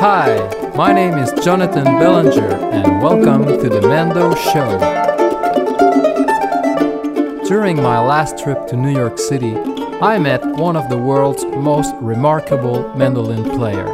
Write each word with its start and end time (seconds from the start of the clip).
Hi, 0.00 0.38
my 0.76 0.92
name 0.92 1.14
is 1.14 1.32
Jonathan 1.44 1.82
Bellinger, 1.82 2.52
and 2.70 3.02
welcome 3.02 3.44
to 3.46 3.68
the 3.68 3.82
Mando 3.82 4.32
Show. 4.36 4.78
During 7.48 7.82
my 7.82 7.98
last 7.98 8.38
trip 8.38 8.68
to 8.68 8.76
New 8.76 8.92
York 8.92 9.18
City, 9.18 9.56
I 10.00 10.20
met 10.20 10.46
one 10.46 10.76
of 10.76 10.88
the 10.88 10.96
world's 10.96 11.44
most 11.46 11.96
remarkable 11.96 12.94
mandolin 12.94 13.42
player, 13.58 13.86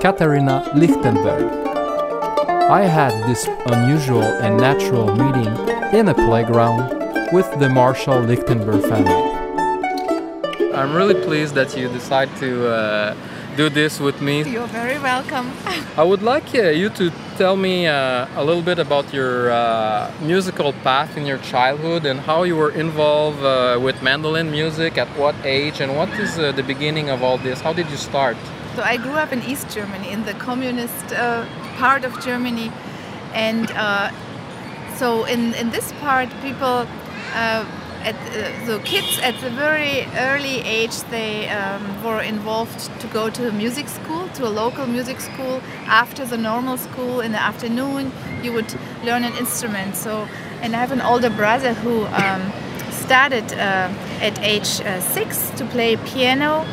Caterina 0.00 0.72
Lichtenberg. 0.74 1.52
I 2.70 2.86
had 2.86 3.12
this 3.28 3.46
unusual 3.66 4.22
and 4.22 4.56
natural 4.56 5.14
meeting 5.14 5.52
in 5.92 6.08
a 6.08 6.14
playground 6.14 7.30
with 7.30 7.50
the 7.60 7.68
Marshall 7.68 8.20
Lichtenberg 8.20 8.80
family. 8.84 9.32
I'm 10.72 10.94
really 10.94 11.22
pleased 11.22 11.54
that 11.56 11.76
you 11.76 11.88
decide 11.88 12.34
to 12.38 12.68
uh, 12.68 13.14
do 13.56 13.68
this 13.68 14.00
with 14.00 14.20
me. 14.20 14.42
You're 14.42 14.66
very 14.66 14.98
welcome. 14.98 15.52
I 15.96 16.02
would 16.02 16.22
like 16.22 16.54
uh, 16.54 16.70
you 16.70 16.88
to 16.90 17.12
tell 17.36 17.56
me 17.56 17.86
uh, 17.86 18.26
a 18.36 18.44
little 18.44 18.62
bit 18.62 18.78
about 18.78 19.12
your 19.12 19.50
uh, 19.50 20.10
musical 20.20 20.72
path 20.84 21.16
in 21.16 21.26
your 21.26 21.38
childhood 21.38 22.06
and 22.06 22.20
how 22.20 22.42
you 22.44 22.56
were 22.56 22.70
involved 22.70 23.42
uh, 23.42 23.78
with 23.80 24.02
mandolin 24.02 24.50
music, 24.50 24.98
at 24.98 25.08
what 25.18 25.34
age, 25.44 25.80
and 25.80 25.96
what 25.96 26.08
is 26.18 26.38
uh, 26.38 26.52
the 26.52 26.62
beginning 26.62 27.10
of 27.10 27.22
all 27.22 27.38
this? 27.38 27.60
How 27.60 27.72
did 27.72 27.90
you 27.90 27.96
start? 27.96 28.36
So 28.76 28.82
I 28.82 28.96
grew 28.96 29.12
up 29.12 29.32
in 29.32 29.42
East 29.42 29.68
Germany, 29.70 30.10
in 30.10 30.24
the 30.24 30.34
communist 30.34 31.12
uh, 31.12 31.46
part 31.76 32.04
of 32.04 32.18
Germany, 32.24 32.72
and 33.34 33.68
so 34.96 35.24
in, 35.24 35.54
in 35.54 35.70
this 35.70 35.92
part, 36.00 36.28
people 36.42 36.86
at 38.04 38.14
uh, 38.16 38.66
the 38.66 38.78
kids 38.84 39.18
at 39.20 39.34
a 39.42 39.50
very 39.50 40.06
early 40.16 40.60
age 40.60 41.00
they 41.10 41.48
um, 41.48 42.04
were 42.04 42.20
involved 42.20 42.80
to 43.00 43.06
go 43.08 43.30
to 43.30 43.48
a 43.48 43.52
music 43.52 43.88
school 43.88 44.28
to 44.34 44.46
a 44.46 44.50
local 44.50 44.86
music 44.86 45.20
school. 45.20 45.60
After 45.86 46.24
the 46.24 46.36
normal 46.36 46.76
school 46.76 47.20
in 47.20 47.32
the 47.32 47.40
afternoon 47.40 48.12
you 48.42 48.52
would 48.52 48.72
learn 49.04 49.24
an 49.24 49.34
instrument. 49.36 49.96
So 49.96 50.28
and 50.62 50.74
i 50.74 50.78
have 50.78 50.92
an 50.92 51.00
older 51.00 51.30
brother 51.30 51.74
who 51.74 52.04
um, 52.06 52.52
started 52.90 53.52
uh, 53.52 53.88
at 54.20 54.38
age 54.40 54.80
uh, 54.80 55.00
six 55.00 55.50
to 55.58 55.64
play 55.66 55.96
piano. 55.96 56.64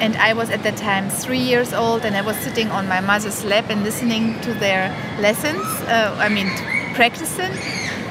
And 0.00 0.16
i 0.16 0.32
was 0.32 0.50
at 0.50 0.62
that 0.64 0.76
time 0.76 1.08
three 1.08 1.44
years 1.52 1.72
old 1.72 2.04
and 2.04 2.16
i 2.16 2.20
was 2.20 2.36
sitting 2.38 2.68
on 2.70 2.88
my 2.88 3.00
mother's 3.00 3.44
lap 3.44 3.66
and 3.70 3.84
listening 3.84 4.40
to 4.40 4.52
their 4.54 4.90
lessons 5.20 5.64
uh, 5.86 6.16
i 6.18 6.28
mean 6.28 6.50
practicing 6.94 7.52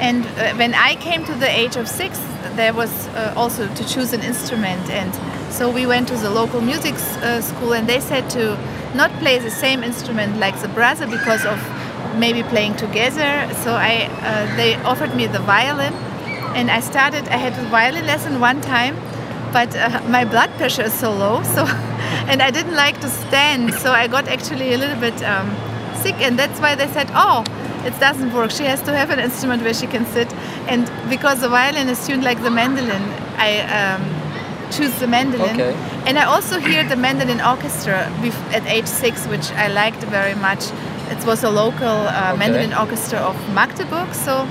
and 0.03 0.25
uh, 0.25 0.53
when 0.55 0.73
I 0.73 0.95
came 0.95 1.23
to 1.23 1.33
the 1.33 1.49
age 1.49 1.77
of 1.77 1.87
six, 1.87 2.19
there 2.57 2.73
was 2.73 2.91
uh, 3.07 3.33
also 3.37 3.73
to 3.73 3.87
choose 3.87 4.11
an 4.11 4.21
instrument, 4.21 4.89
and 4.89 5.11
so 5.51 5.71
we 5.71 5.85
went 5.85 6.09
to 6.09 6.17
the 6.17 6.29
local 6.29 6.59
music 6.59 6.95
uh, 6.95 7.39
school, 7.39 7.73
and 7.73 7.87
they 7.87 8.01
said 8.01 8.29
to 8.31 8.57
not 8.95 9.11
play 9.21 9.39
the 9.39 9.49
same 9.49 9.81
instrument 9.81 10.37
like 10.39 10.59
the 10.59 10.67
brother 10.67 11.07
because 11.07 11.45
of 11.45 11.57
maybe 12.17 12.43
playing 12.43 12.75
together. 12.75 13.31
So 13.63 13.71
I, 13.73 14.09
uh, 14.21 14.57
they 14.57 14.75
offered 14.83 15.15
me 15.15 15.25
the 15.25 15.39
violin, 15.39 15.93
and 16.57 16.69
I 16.69 16.81
started. 16.81 17.29
I 17.29 17.37
had 17.37 17.53
a 17.53 17.69
violin 17.69 18.05
lesson 18.05 18.41
one 18.41 18.59
time, 18.59 18.97
but 19.53 19.73
uh, 19.73 20.01
my 20.09 20.25
blood 20.25 20.49
pressure 20.57 20.83
is 20.83 20.93
so 20.93 21.13
low, 21.13 21.43
so 21.43 21.63
and 22.29 22.41
I 22.41 22.51
didn't 22.51 22.75
like 22.75 22.99
to 22.99 23.09
stand, 23.09 23.73
so 23.75 23.93
I 23.93 24.07
got 24.07 24.27
actually 24.27 24.73
a 24.73 24.77
little 24.77 24.99
bit 24.99 25.23
um, 25.23 25.55
sick, 25.95 26.15
and 26.15 26.37
that's 26.37 26.59
why 26.59 26.75
they 26.75 26.87
said, 26.87 27.09
oh 27.15 27.45
it 27.85 27.99
doesn't 27.99 28.33
work. 28.33 28.51
She 28.51 28.63
has 28.63 28.81
to 28.83 28.91
have 28.95 29.09
an 29.09 29.19
instrument 29.19 29.63
where 29.63 29.73
she 29.73 29.87
can 29.87 30.05
sit. 30.05 30.31
And 30.67 30.89
because 31.09 31.41
the 31.41 31.49
violin 31.49 31.89
is 31.89 32.05
tuned 32.05 32.23
like 32.23 32.41
the 32.41 32.51
mandolin, 32.51 33.03
I 33.37 33.49
um, 33.79 34.01
choose 34.71 34.93
the 34.99 35.07
mandolin. 35.07 35.59
Okay. 35.59 35.73
And 36.07 36.17
I 36.17 36.25
also 36.25 36.59
hear 36.59 36.87
the 36.87 36.95
mandolin 36.95 37.41
orchestra 37.41 38.09
at 38.51 38.65
age 38.67 38.87
six, 38.87 39.25
which 39.27 39.51
I 39.51 39.67
liked 39.67 40.03
very 40.05 40.35
much. 40.35 40.63
It 41.09 41.25
was 41.25 41.43
a 41.43 41.49
local 41.49 41.87
uh, 41.87 42.29
okay. 42.29 42.39
mandolin 42.39 42.73
orchestra 42.73 43.19
of 43.19 43.35
Magdeburg. 43.53 44.13
So 44.13 44.47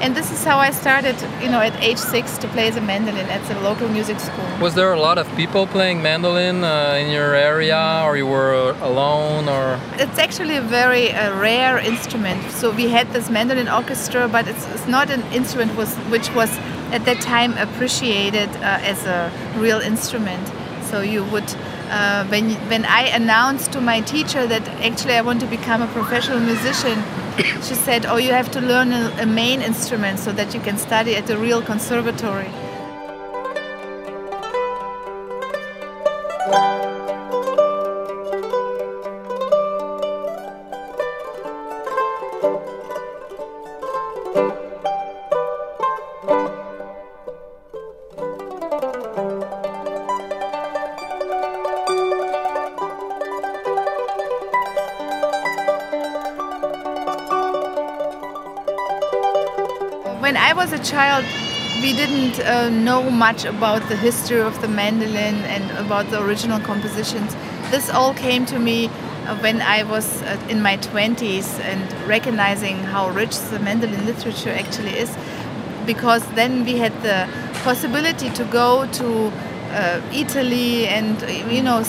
and 0.00 0.14
this 0.14 0.30
is 0.30 0.44
how 0.44 0.58
I 0.58 0.70
started, 0.70 1.16
you 1.42 1.48
know, 1.48 1.60
at 1.60 1.74
age 1.82 1.98
six 1.98 2.38
to 2.38 2.48
play 2.48 2.70
the 2.70 2.80
mandolin 2.80 3.26
at 3.26 3.42
the 3.48 3.58
local 3.60 3.88
music 3.88 4.20
school. 4.20 4.44
Was 4.60 4.74
there 4.74 4.92
a 4.92 5.00
lot 5.00 5.18
of 5.18 5.26
people 5.36 5.66
playing 5.66 6.02
mandolin 6.02 6.64
uh, 6.64 6.96
in 7.00 7.10
your 7.10 7.34
area, 7.34 8.02
or 8.04 8.16
you 8.16 8.26
were 8.26 8.70
alone, 8.82 9.48
or? 9.48 9.80
It's 9.94 10.18
actually 10.18 10.56
a 10.56 10.62
very 10.62 11.12
uh, 11.12 11.38
rare 11.38 11.78
instrument. 11.78 12.50
So 12.52 12.70
we 12.70 12.88
had 12.88 13.12
this 13.12 13.30
mandolin 13.30 13.68
orchestra, 13.68 14.28
but 14.28 14.46
it's, 14.48 14.66
it's 14.74 14.86
not 14.86 15.10
an 15.10 15.22
instrument 15.32 15.74
was, 15.76 15.94
which 16.14 16.32
was 16.34 16.50
at 16.92 17.04
that 17.04 17.20
time 17.20 17.52
appreciated 17.58 18.48
uh, 18.56 18.90
as 18.92 19.04
a 19.06 19.30
real 19.56 19.80
instrument. 19.80 20.46
So 20.82 21.00
you 21.00 21.24
would 21.24 21.54
uh, 21.90 22.26
when 22.26 22.50
when 22.68 22.84
I 22.84 23.02
announced 23.08 23.72
to 23.72 23.80
my 23.80 24.00
teacher 24.00 24.46
that 24.46 24.66
actually 24.84 25.14
I 25.14 25.22
want 25.22 25.40
to 25.40 25.46
become 25.46 25.82
a 25.82 25.86
professional 25.88 26.40
musician, 26.40 27.02
she 27.62 27.74
said, 27.74 28.06
"Oh, 28.06 28.16
you 28.16 28.32
have 28.32 28.50
to 28.52 28.60
learn 28.60 28.92
a, 28.92 29.14
a 29.20 29.26
main 29.26 29.62
instrument 29.62 30.18
so 30.18 30.32
that 30.32 30.54
you 30.54 30.60
can 30.60 30.78
study 30.78 31.16
at 31.16 31.30
a 31.30 31.36
real 31.36 31.62
conservatory." 31.62 32.65
Child, 60.86 61.24
we 61.82 61.92
didn't 61.92 62.38
uh, 62.40 62.68
know 62.70 63.10
much 63.10 63.44
about 63.44 63.88
the 63.88 63.96
history 63.96 64.40
of 64.40 64.60
the 64.62 64.68
mandolin 64.68 65.34
and 65.54 65.70
about 65.84 66.08
the 66.10 66.22
original 66.22 66.60
compositions. 66.60 67.34
This 67.70 67.90
all 67.90 68.14
came 68.14 68.46
to 68.46 68.58
me 68.58 68.86
uh, 68.86 69.36
when 69.40 69.60
I 69.60 69.82
was 69.82 70.22
uh, 70.22 70.40
in 70.48 70.62
my 70.62 70.76
20s 70.78 71.58
and 71.60 72.08
recognizing 72.08 72.76
how 72.78 73.10
rich 73.10 73.36
the 73.50 73.58
mandolin 73.58 74.06
literature 74.06 74.50
actually 74.50 74.96
is, 74.96 75.14
because 75.86 76.24
then 76.34 76.64
we 76.64 76.76
had 76.78 76.92
the 77.02 77.28
possibility 77.64 78.30
to 78.30 78.44
go 78.44 78.86
to 78.92 79.32
uh, 79.72 80.00
Italy 80.12 80.86
and 80.86 81.20
you 81.52 81.62
know 81.62 81.82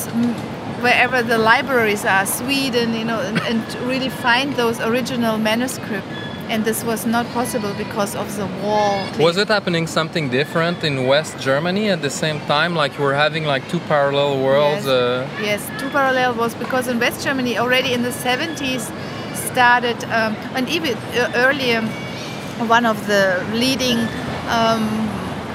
wherever 0.81 1.21
the 1.23 1.37
libraries 1.37 2.03
are, 2.05 2.25
Sweden, 2.25 2.93
you 2.93 3.05
know, 3.05 3.19
and, 3.19 3.39
and 3.41 3.75
really 3.87 4.09
find 4.09 4.53
those 4.53 4.79
original 4.79 5.37
manuscripts 5.37 6.07
and 6.49 6.63
this 6.65 6.83
was 6.83 7.05
not 7.05 7.25
possible 7.27 7.73
because 7.73 8.15
of 8.15 8.35
the 8.37 8.47
wall. 8.63 9.05
Was 9.19 9.37
it 9.37 9.47
happening 9.47 9.87
something 9.87 10.29
different 10.29 10.83
in 10.83 11.07
West 11.07 11.39
Germany 11.39 11.89
at 11.89 12.01
the 12.01 12.09
same 12.09 12.39
time? 12.41 12.75
Like 12.75 12.97
we're 12.99 13.13
having 13.13 13.45
like 13.45 13.67
two 13.69 13.79
parallel 13.81 14.43
worlds? 14.43 14.85
Yes, 14.85 14.87
uh... 14.87 15.27
yes 15.41 15.61
two 15.79 15.89
parallel 15.89 16.35
worlds 16.35 16.55
because 16.55 16.87
in 16.87 16.99
West 16.99 17.23
Germany 17.23 17.57
already 17.57 17.93
in 17.93 18.03
the 18.03 18.09
70s 18.09 18.91
started, 19.51 20.03
um, 20.05 20.35
and 20.55 20.69
even 20.69 20.95
uh, 20.97 21.31
earlier, 21.35 21.81
one 22.67 22.85
of 22.85 22.97
the 23.07 23.43
leading 23.53 23.99
um, 24.49 24.83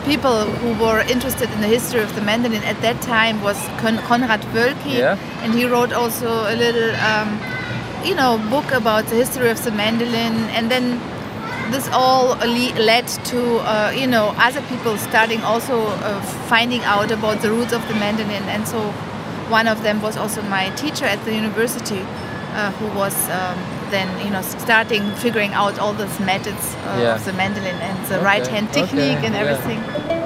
people 0.04 0.44
who 0.44 0.84
were 0.84 1.00
interested 1.08 1.50
in 1.50 1.60
the 1.60 1.68
history 1.68 2.00
of 2.00 2.14
the 2.14 2.20
mandolin 2.20 2.62
at 2.64 2.80
that 2.82 3.00
time 3.02 3.40
was 3.42 3.56
Konrad 3.80 4.42
Wölki, 4.52 4.98
yeah. 4.98 5.16
and 5.42 5.54
he 5.54 5.66
wrote 5.66 5.92
also 5.92 6.28
a 6.52 6.56
little. 6.56 6.90
Um, 6.96 7.51
you 8.04 8.14
know 8.14 8.38
book 8.50 8.72
about 8.72 9.06
the 9.06 9.16
history 9.16 9.48
of 9.50 9.62
the 9.64 9.70
mandolin 9.70 10.34
and 10.50 10.70
then 10.70 11.00
this 11.70 11.88
all 11.92 12.36
led 12.36 13.06
to 13.08 13.56
uh, 13.60 13.90
you 13.96 14.06
know 14.06 14.34
other 14.36 14.62
people 14.62 14.96
starting 14.98 15.40
also 15.42 15.86
uh, 15.86 16.20
finding 16.48 16.82
out 16.82 17.10
about 17.10 17.40
the 17.40 17.50
roots 17.50 17.72
of 17.72 17.86
the 17.88 17.94
mandolin 17.94 18.42
and 18.44 18.66
so 18.66 18.78
one 19.48 19.66
of 19.66 19.82
them 19.82 20.00
was 20.02 20.16
also 20.16 20.42
my 20.42 20.70
teacher 20.76 21.04
at 21.04 21.22
the 21.24 21.34
university 21.34 22.00
uh, 22.54 22.70
who 22.72 22.86
was 22.98 23.14
um, 23.30 23.56
then 23.90 24.08
you 24.24 24.30
know 24.30 24.42
starting 24.42 25.10
figuring 25.16 25.52
out 25.52 25.78
all 25.78 25.92
those 25.92 26.20
methods 26.20 26.74
uh, 26.74 26.98
yeah. 27.00 27.14
of 27.14 27.24
the 27.24 27.32
mandolin 27.32 27.76
and 27.76 28.06
the 28.06 28.16
okay. 28.16 28.24
right 28.24 28.46
hand 28.46 28.72
technique 28.72 29.18
okay. 29.18 29.26
and 29.26 29.34
everything 29.34 29.78
yeah. 29.78 30.22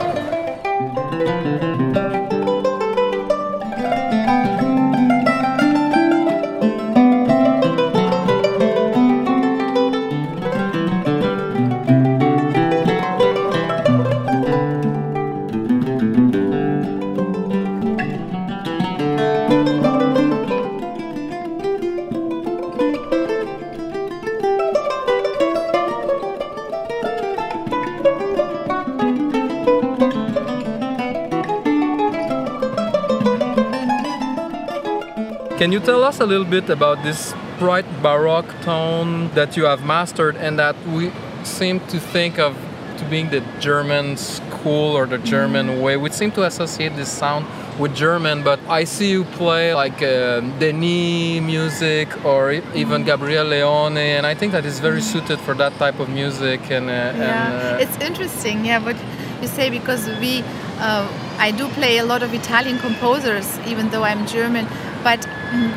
Can 35.59 35.73
you 35.73 35.81
tell 35.81 36.05
us 36.05 36.21
a 36.21 36.27
little 36.27 36.45
bit 36.45 36.69
about 36.69 37.03
this 37.03 37.33
bright 37.59 37.87
baroque 38.03 38.61
tone 38.61 39.31
that 39.31 39.57
you 39.57 39.65
have 39.65 39.87
mastered 39.87 40.37
and 40.37 40.59
that 40.59 40.77
we 40.87 41.11
seem 41.45 41.81
to 41.89 41.99
think 41.99 42.39
of 42.39 42.55
to 42.99 43.05
being 43.07 43.31
the 43.31 43.41
German 43.59 44.19
school 44.19 44.95
or 44.95 45.07
the 45.07 45.17
German 45.17 45.69
mm. 45.69 45.81
way? 45.81 45.97
We 45.97 46.11
seem 46.11 46.31
to 46.33 46.45
associate 46.45 46.95
this 46.95 47.11
sound 47.11 47.47
with 47.79 47.97
German, 47.97 48.43
but 48.43 48.61
I 48.69 48.85
see 48.85 49.11
you 49.11 49.25
play 49.25 49.73
like 49.75 50.03
uh, 50.03 50.41
Denis 50.59 51.41
music 51.41 52.09
or 52.23 52.53
even 52.53 53.03
mm. 53.03 53.07
Gabriel 53.07 53.47
Leone, 53.47 53.97
and 53.97 54.27
I 54.27 54.35
think 54.35 54.53
that 54.53 54.67
is 54.67 54.79
very 54.79 55.01
mm. 55.01 55.11
suited 55.11 55.41
for 55.41 55.55
that 55.55 55.73
type 55.79 55.99
of 56.01 56.11
music. 56.11 56.71
And, 56.71 56.91
uh, 56.91 56.93
yeah, 56.93 57.17
and, 57.17 57.81
uh, 57.81 57.83
it's 57.83 57.97
interesting. 58.05 58.67
Yeah, 58.67 58.85
what 58.85 58.97
you 59.41 59.49
say 59.49 59.71
because 59.71 60.07
we, 60.21 60.45
uh, 60.81 61.09
I 61.39 61.51
do 61.51 61.67
play 61.69 61.97
a 61.97 62.05
lot 62.05 62.23
of 62.23 62.35
Italian 62.35 62.79
composers, 62.79 63.59
even 63.61 63.89
though 63.89 64.03
I'm 64.03 64.27
German, 64.27 64.69
but 65.03 65.27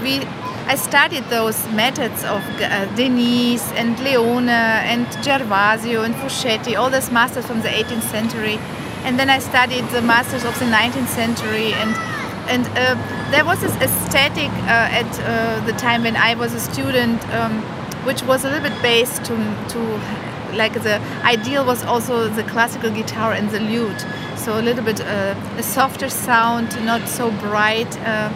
we. 0.03 0.25
I 0.67 0.75
studied 0.75 1.23
those 1.31 1.67
methods 1.69 2.23
of 2.23 2.43
uh, 2.61 2.85
Denis 2.95 3.71
and 3.71 3.99
Leone 4.01 4.49
and 4.49 5.07
Gervasio 5.25 6.05
and 6.05 6.13
Fouchetti, 6.13 6.77
all 6.77 6.91
those 6.91 7.09
masters 7.09 7.47
from 7.47 7.61
the 7.61 7.69
18th 7.69 8.03
century 8.03 8.59
and 9.03 9.17
then 9.17 9.29
I 9.29 9.39
studied 9.39 9.85
the 9.89 10.01
masters 10.01 10.43
of 10.43 10.57
the 10.59 10.65
19th 10.65 11.07
century 11.07 11.73
and 11.73 11.95
and 12.49 12.65
uh, 12.69 12.95
there 13.31 13.45
was 13.45 13.61
this 13.61 13.75
aesthetic 13.75 14.49
uh, 14.49 15.01
at 15.01 15.19
uh, 15.19 15.63
the 15.65 15.73
time 15.73 16.03
when 16.03 16.15
I 16.15 16.33
was 16.33 16.53
a 16.53 16.59
student 16.59 17.21
um, 17.33 17.61
which 18.05 18.23
was 18.23 18.43
a 18.43 18.49
little 18.49 18.67
bit 18.67 18.81
based 18.81 19.23
to, 19.25 19.35
to 19.69 19.79
like 20.55 20.73
the 20.73 20.99
ideal 21.23 21.63
was 21.63 21.83
also 21.83 22.27
the 22.27 22.43
classical 22.43 22.89
guitar 22.89 23.33
and 23.33 23.49
the 23.51 23.59
lute 23.59 24.03
so 24.35 24.59
a 24.59 24.63
little 24.63 24.83
bit 24.83 24.99
uh, 25.01 25.35
a 25.57 25.63
softer 25.63 26.09
sound 26.09 26.69
not 26.85 27.07
so 27.07 27.29
bright 27.31 27.91
uh, 27.99 28.29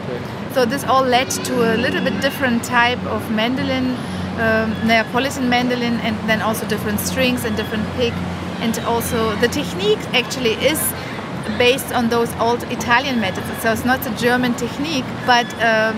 so 0.54 0.66
this 0.66 0.84
all 0.84 1.04
led 1.04 1.30
to 1.30 1.74
a 1.74 1.78
little 1.78 2.02
bit 2.02 2.20
different 2.22 2.64
type 2.64 3.04
of 3.06 3.30
mandolin 3.32 3.96
um, 4.38 4.72
Neapolitan 4.88 5.50
mandolin 5.50 6.00
and 6.02 6.18
then 6.30 6.42
also 6.42 6.68
different 6.68 7.00
strings 7.00 7.46
and 7.46 7.56
different 7.56 7.88
pick 7.94 8.14
and 8.62 8.78
also 8.80 9.36
the 9.38 9.48
technique 9.48 10.00
actually 10.14 10.54
is 10.54 10.82
based 11.58 11.92
on 11.94 12.10
those 12.10 12.34
old 12.38 12.64
Italian 12.72 13.20
methods. 13.20 13.48
So 13.62 13.72
it's 13.72 13.86
not 13.86 14.06
a 14.08 14.16
German 14.16 14.54
technique, 14.56 15.06
but 15.26 15.48
uh, 15.56 15.94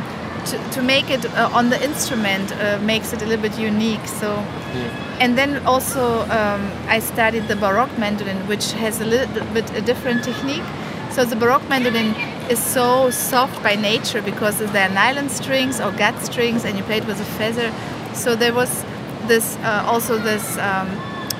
to, 0.45 0.57
to, 0.71 0.81
make 0.81 1.09
it 1.09 1.25
uh, 1.25 1.49
on 1.53 1.69
the 1.69 1.83
instrument 1.83 2.51
uh, 2.53 2.79
makes 2.79 3.13
it 3.13 3.21
a 3.21 3.25
little 3.25 3.41
bit 3.41 3.57
unique. 3.57 4.05
So, 4.07 4.33
yeah. 4.35 5.17
and 5.19 5.37
then 5.37 5.65
also 5.65 6.21
um, 6.29 6.71
I 6.87 6.99
studied 6.99 7.47
the 7.47 7.55
Baroque 7.55 7.97
mandolin, 7.97 8.37
which 8.47 8.71
has 8.73 9.01
a 9.01 9.05
little 9.05 9.45
bit 9.53 9.69
a 9.75 9.81
different 9.81 10.23
technique. 10.23 10.63
So 11.11 11.25
the 11.25 11.35
Baroque 11.35 11.67
mandolin 11.69 12.13
is 12.49 12.59
so 12.59 13.09
soft 13.09 13.61
by 13.63 13.75
nature 13.75 14.21
because 14.21 14.59
there 14.59 14.89
are 14.89 14.93
nylon 14.93 15.29
strings 15.29 15.79
or 15.79 15.91
gut 15.91 16.19
strings, 16.23 16.65
and 16.65 16.77
you 16.77 16.83
play 16.83 16.97
it 16.97 17.07
with 17.07 17.19
a 17.19 17.25
feather. 17.37 17.71
So 18.13 18.35
there 18.35 18.53
was 18.53 18.83
this 19.27 19.57
uh, 19.57 19.83
also 19.85 20.17
this. 20.17 20.57
Um, 20.57 20.89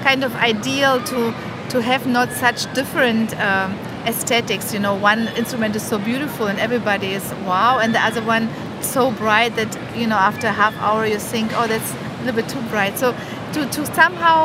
kind 0.06 0.24
of 0.24 0.36
ideal 0.36 1.02
to 1.12 1.34
to 1.74 1.82
have 1.82 2.04
not 2.18 2.30
such 2.32 2.60
different 2.80 3.30
um, 3.48 3.70
aesthetics. 4.12 4.66
You 4.76 4.80
know, 4.86 4.96
one 5.12 5.22
instrument 5.42 5.76
is 5.76 5.84
so 5.92 5.98
beautiful 5.98 6.46
and 6.52 6.60
everybody 6.60 7.10
is 7.20 7.26
wow, 7.50 7.80
and 7.82 7.90
the 7.96 8.04
other 8.10 8.24
one 8.36 8.46
so 8.82 9.12
bright 9.24 9.56
that 9.56 9.72
you 10.02 10.08
know 10.12 10.20
after 10.32 10.48
half 10.64 10.76
hour 10.78 11.02
you 11.14 11.18
think, 11.18 11.48
oh, 11.60 11.68
that's 11.68 11.92
a 11.94 12.18
little 12.20 12.38
bit 12.42 12.48
too 12.56 12.64
bright. 12.74 13.00
So 13.04 13.08
to 13.54 13.60
to 13.76 13.82
somehow 14.02 14.38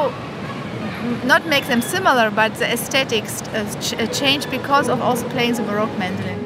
not 1.32 1.42
make 1.54 1.66
them 1.72 1.82
similar, 1.82 2.30
but 2.30 2.50
the 2.62 2.68
aesthetics 2.76 3.42
uh, 3.42 3.64
ch 3.84 3.92
uh, 3.92 4.06
change 4.20 4.44
because 4.56 4.86
of 4.92 4.98
also 5.08 5.28
playing 5.34 5.54
the 5.60 5.64
Baroque 5.70 5.96
mandolin. 5.98 6.39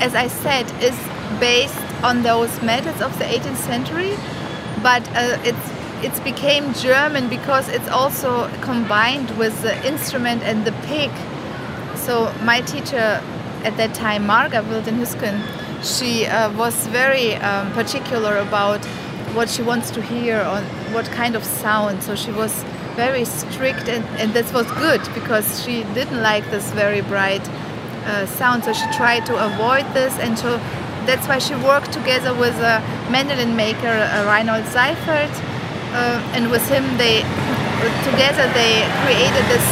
As 0.00 0.14
I 0.14 0.28
said, 0.28 0.66
is 0.82 0.98
based 1.40 1.74
on 2.02 2.22
those 2.22 2.60
methods 2.62 3.00
of 3.00 3.18
the 3.18 3.24
18th 3.24 3.56
century, 3.56 4.14
but 4.82 5.02
uh, 5.16 5.38
it's 5.44 5.66
it's 6.04 6.20
became 6.20 6.74
German 6.74 7.28
because 7.30 7.68
it's 7.70 7.88
also 7.88 8.50
combined 8.60 9.30
with 9.38 9.62
the 9.62 9.74
instrument 9.86 10.42
and 10.42 10.66
the 10.66 10.72
pick. 10.86 11.10
So 11.96 12.30
my 12.44 12.60
teacher 12.60 13.22
at 13.64 13.76
that 13.78 13.94
time, 13.94 14.26
Marga 14.26 14.62
Wilden-Hüsgen, 14.68 15.40
she 15.82 16.26
uh, 16.26 16.52
was 16.56 16.86
very 16.88 17.34
um, 17.36 17.72
particular 17.72 18.36
about 18.36 18.84
what 19.34 19.48
she 19.48 19.62
wants 19.62 19.90
to 19.92 20.02
hear 20.02 20.38
or 20.40 20.60
what 20.92 21.06
kind 21.06 21.34
of 21.34 21.42
sound. 21.44 22.02
So 22.02 22.14
she 22.14 22.30
was 22.30 22.52
very 22.94 23.24
strict, 23.24 23.88
and, 23.88 24.04
and 24.20 24.34
that 24.34 24.52
was 24.52 24.66
good 24.72 25.00
because 25.14 25.64
she 25.64 25.84
didn't 25.94 26.22
like 26.22 26.44
this 26.50 26.70
very 26.72 27.00
bright 27.00 27.48
uh, 28.06 28.26
sound. 28.26 28.64
So 28.64 28.72
she 28.72 28.86
tried 28.92 29.26
to 29.26 29.34
avoid 29.36 29.84
this, 29.92 30.16
and 30.18 30.38
so 30.38 30.58
that's 31.06 31.26
why 31.28 31.38
she 31.38 31.54
worked 31.54 31.92
together 31.92 32.32
with 32.34 32.56
a 32.58 32.82
mandolin 33.10 33.54
maker, 33.54 33.86
uh, 33.86 34.24
Reinhold 34.26 34.66
Seifert, 34.66 35.30
uh, 35.92 36.34
and 36.34 36.50
with 36.50 36.66
him 36.68 36.84
they 36.98 37.22
together 38.10 38.46
they 38.54 38.82
created 39.04 39.44
this 39.52 39.66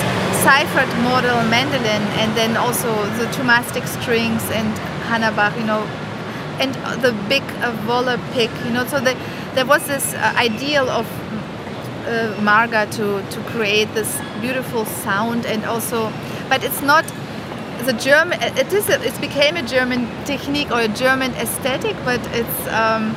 Seifert 0.44 0.88
model 1.02 1.42
mandolin, 1.48 2.02
and 2.20 2.36
then 2.36 2.56
also 2.56 2.90
the 3.18 3.26
Thomastik 3.36 3.86
strings 3.86 4.44
and 4.50 4.70
Hannabach, 5.08 5.56
you 5.58 5.64
know, 5.64 5.82
and 6.60 6.74
the 7.02 7.12
big 7.28 7.42
uh, 7.62 8.18
pick, 8.32 8.50
you 8.64 8.72
know. 8.72 8.84
So 8.84 9.00
the, 9.00 9.16
there 9.54 9.64
was 9.64 9.86
this 9.86 10.12
uh, 10.14 10.34
ideal 10.36 10.88
of 10.90 11.06
uh, 12.06 12.36
Marga 12.40 12.84
to 12.98 13.22
to 13.34 13.40
create 13.52 13.88
this 13.94 14.20
beautiful 14.40 14.84
sound, 14.84 15.46
and 15.46 15.64
also, 15.64 16.12
but 16.50 16.62
it's 16.62 16.82
not 16.82 17.04
the 17.84 17.92
German 17.92 18.40
it 18.42 18.72
is 18.72 18.88
a, 18.88 19.02
it 19.02 19.20
became 19.20 19.56
a 19.56 19.62
German 19.62 20.08
technique 20.24 20.70
or 20.70 20.80
a 20.80 20.88
German 20.88 21.32
aesthetic, 21.32 21.96
but 22.04 22.20
it's 22.32 22.66
um, 22.68 23.16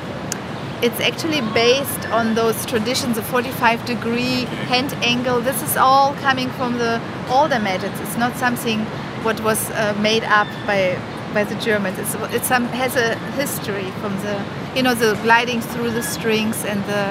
it's 0.81 1.00
actually 1.00 1.42
based 1.54 2.10
on 2.10 2.36
those 2.36 2.66
traditions 2.66 3.18
of 3.18 3.25
45 3.25 3.86
degree 3.86 4.46
hand 4.69 4.94
angle. 5.02 5.42
This 5.42 5.62
is 5.64 5.78
all 5.78 6.14
coming 6.16 6.50
from 6.52 6.78
the 6.78 7.02
older 7.30 7.60
methods. 7.60 8.00
It's 8.01 8.18
not 8.18 8.36
something 8.38 8.80
what 9.24 9.41
was 9.41 9.70
uh, 9.72 9.98
made 10.01 10.24
up 10.24 10.48
by 10.65 11.00
by 11.34 11.44
the 11.44 11.56
Germans. 11.56 11.98
It's 12.00 12.48
some 12.48 12.65
has 12.68 12.96
a 12.96 13.15
history 13.41 13.89
from 14.01 14.13
the 14.22 14.44
you 14.75 14.84
know 14.84 14.94
the 14.94 15.15
gliding 15.24 15.62
through 15.62 15.91
the 15.91 16.03
strings 16.03 16.63
and 16.65 16.84
the 16.86 17.03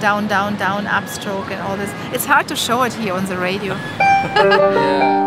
down 0.00 0.26
down 0.28 0.56
down 0.56 0.86
upstroke 0.86 1.50
and 1.50 1.60
all 1.60 1.76
this. 1.76 1.92
It's 2.14 2.26
hard 2.26 2.48
to 2.48 2.56
show 2.56 2.82
it 2.82 2.94
here 2.94 3.14
on 3.14 3.26
the 3.26 3.36
radio. 3.36 3.74
yeah. 4.00 5.25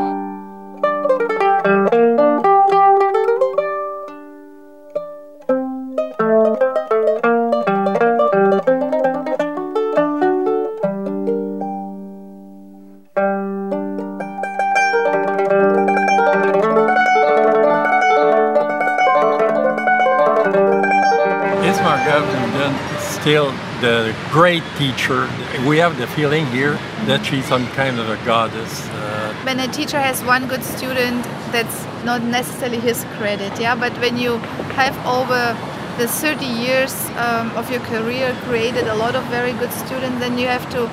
Still 23.21 23.51
the 23.81 24.15
great 24.31 24.63
teacher. 24.77 25.29
We 25.67 25.77
have 25.77 25.97
the 25.97 26.07
feeling 26.07 26.45
here 26.47 26.73
that 27.05 27.25
she's 27.25 27.45
some 27.45 27.67
kind 27.67 27.99
of 27.99 28.09
a 28.09 28.17
goddess. 28.25 28.87
Uh, 28.87 29.33
when 29.43 29.59
a 29.59 29.67
teacher 29.67 29.99
has 29.99 30.23
one 30.23 30.47
good 30.47 30.63
student, 30.63 31.23
that's 31.51 31.83
not 32.05 32.23
necessarily 32.23 32.79
his 32.79 33.03
credit, 33.17 33.59
yeah. 33.59 33.75
But 33.75 33.93
when 33.99 34.17
you 34.17 34.37
have 34.79 34.95
over 35.05 35.57
the 35.97 36.07
30 36.07 36.45
years 36.45 36.93
um, 37.17 37.51
of 37.57 37.69
your 37.69 37.81
career 37.81 38.35
created 38.43 38.87
a 38.87 38.95
lot 38.95 39.15
of 39.15 39.23
very 39.25 39.53
good 39.53 39.71
students, 39.73 40.19
then 40.19 40.37
you 40.37 40.47
have 40.47 40.69
to 40.71 40.89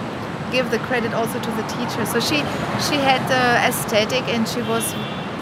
give 0.50 0.70
the 0.70 0.78
credit 0.80 1.12
also 1.14 1.38
to 1.40 1.50
the 1.52 1.62
teacher. 1.76 2.06
So 2.06 2.18
she 2.20 2.38
she 2.88 2.96
had 2.96 3.22
the 3.28 3.44
aesthetic 3.68 4.24
and 4.34 4.48
she 4.48 4.62
was 4.62 4.84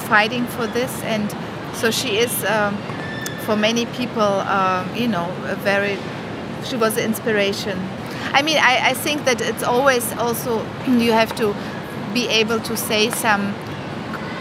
fighting 0.09 0.47
for 0.47 0.67
this, 0.67 1.03
and 1.03 1.35
so 1.75 1.91
she 1.91 2.19
is. 2.19 2.45
Um, 2.45 2.77
for 3.45 3.57
many 3.57 3.85
people, 3.85 4.23
um, 4.23 4.89
you 4.97 5.07
know, 5.07 5.29
a 5.45 5.55
very 5.57 5.99
she 6.65 6.77
was 6.77 6.97
an 6.97 7.05
inspiration. 7.05 7.79
I 8.33 8.43
mean, 8.43 8.59
I, 8.59 8.91
I 8.91 8.95
think 8.95 9.25
that 9.27 9.41
it's 9.41 9.63
always 9.63 10.13
also 10.17 10.65
you 10.87 11.13
have 11.13 11.35
to 11.37 11.55
be 12.13 12.29
able 12.29 12.61
to 12.61 12.77
say 12.77 13.11
some, 13.11 13.55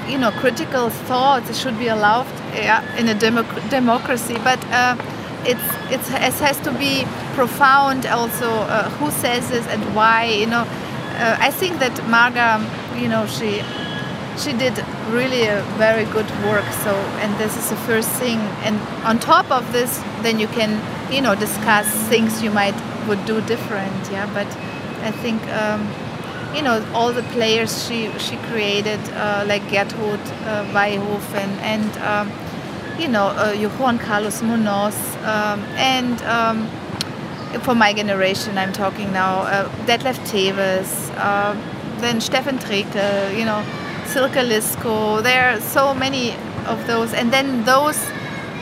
you 0.08 0.18
know, 0.18 0.32
critical 0.32 0.90
thoughts. 0.90 1.58
Should 1.60 1.78
be 1.78 1.88
allowed 1.88 2.28
yeah, 2.56 2.82
in 2.98 3.10
a 3.10 3.16
democ- 3.16 3.70
democracy, 3.70 4.36
but 4.44 4.64
uh, 4.72 4.96
it's, 5.46 5.62
it's 5.92 6.10
it 6.10 6.34
has 6.46 6.60
to 6.62 6.72
be 6.74 7.06
profound. 7.36 8.06
Also, 8.06 8.50
uh, 8.50 8.90
who 8.92 9.12
says 9.12 9.50
this 9.50 9.66
and 9.68 9.84
why? 9.96 10.26
You 10.26 10.48
know, 10.48 10.62
uh, 10.64 11.38
I 11.40 11.52
think 11.52 11.80
that 11.80 11.94
Marga, 12.10 12.60
you 13.00 13.08
know, 13.08 13.26
she 13.28 13.62
she 14.38 14.54
did 14.54 14.74
really 15.10 15.46
a 15.46 15.62
very 15.78 16.06
good 16.06 16.30
work. 16.46 16.66
So, 16.84 16.92
and 17.22 17.34
this 17.40 17.56
is 17.58 17.70
the 17.70 17.76
first 17.88 18.10
thing. 18.22 18.40
And 18.66 18.80
on 19.06 19.20
top 19.20 19.50
of 19.52 19.72
this, 19.72 19.98
then 20.22 20.40
you 20.40 20.48
can, 20.48 20.82
you 21.14 21.22
know, 21.22 21.36
discuss 21.36 21.88
things 22.10 22.42
you 22.42 22.52
might 22.52 22.76
would 23.08 23.24
do 23.26 23.42
different. 23.42 24.12
Yeah, 24.12 24.30
but 24.34 24.48
I 25.08 25.12
think. 25.12 25.42
Um, 25.50 25.88
you 26.56 26.62
know 26.62 26.86
all 26.94 27.12
the 27.12 27.24
players 27.34 27.88
she 27.88 28.12
she 28.20 28.38
created 28.50 29.00
uh, 29.14 29.44
like 29.48 29.64
Gertrud 29.64 30.22
uh, 30.46 30.66
Weyhofen 30.72 31.50
and 31.62 31.98
um, 31.98 32.32
you 33.00 33.08
know 33.08 33.28
uh, 33.28 33.98
Carlos 33.98 34.42
Munoz 34.42 34.96
um, 35.24 35.62
and 35.76 36.22
um, 36.24 36.68
for 37.62 37.74
my 37.76 37.94
generation 37.94 38.58
I'm 38.58 38.72
talking 38.72 39.12
now 39.12 39.42
uh, 39.42 39.70
Detlef 39.86 40.18
Tewes 40.30 41.10
uh, 41.18 41.54
then 41.98 42.20
Steffen 42.20 42.60
Trekel 42.60 43.38
you 43.38 43.46
know 43.46 43.66
Silke 44.06 44.44
Lisko 44.46 45.24
there 45.24 45.56
are 45.56 45.60
so 45.60 45.94
many 45.94 46.34
of 46.68 46.86
those 46.86 47.14
and 47.14 47.34
then 47.34 47.64
those 47.66 47.98